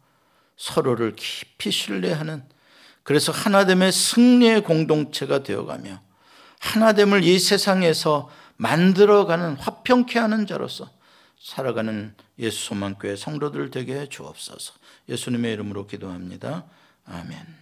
서로를 0.56 1.14
깊이 1.14 1.70
신뢰하는 1.70 2.44
그래서 3.02 3.32
하나됨의 3.32 3.92
승리의 3.92 4.62
공동체가 4.62 5.42
되어가며 5.42 6.00
하나됨을 6.60 7.24
이 7.24 7.38
세상에서 7.38 8.30
만들어가는 8.56 9.56
화평케 9.56 10.18
하는 10.18 10.46
자로서 10.46 10.88
살아가는 11.40 12.14
예수 12.38 12.66
소망교회 12.66 13.16
성도들 13.16 13.70
되게 13.72 13.98
해 13.98 14.08
주옵소서. 14.08 14.74
예수님의 15.08 15.54
이름으로 15.54 15.88
기도합니다. 15.88 16.64
아멘. 17.04 17.61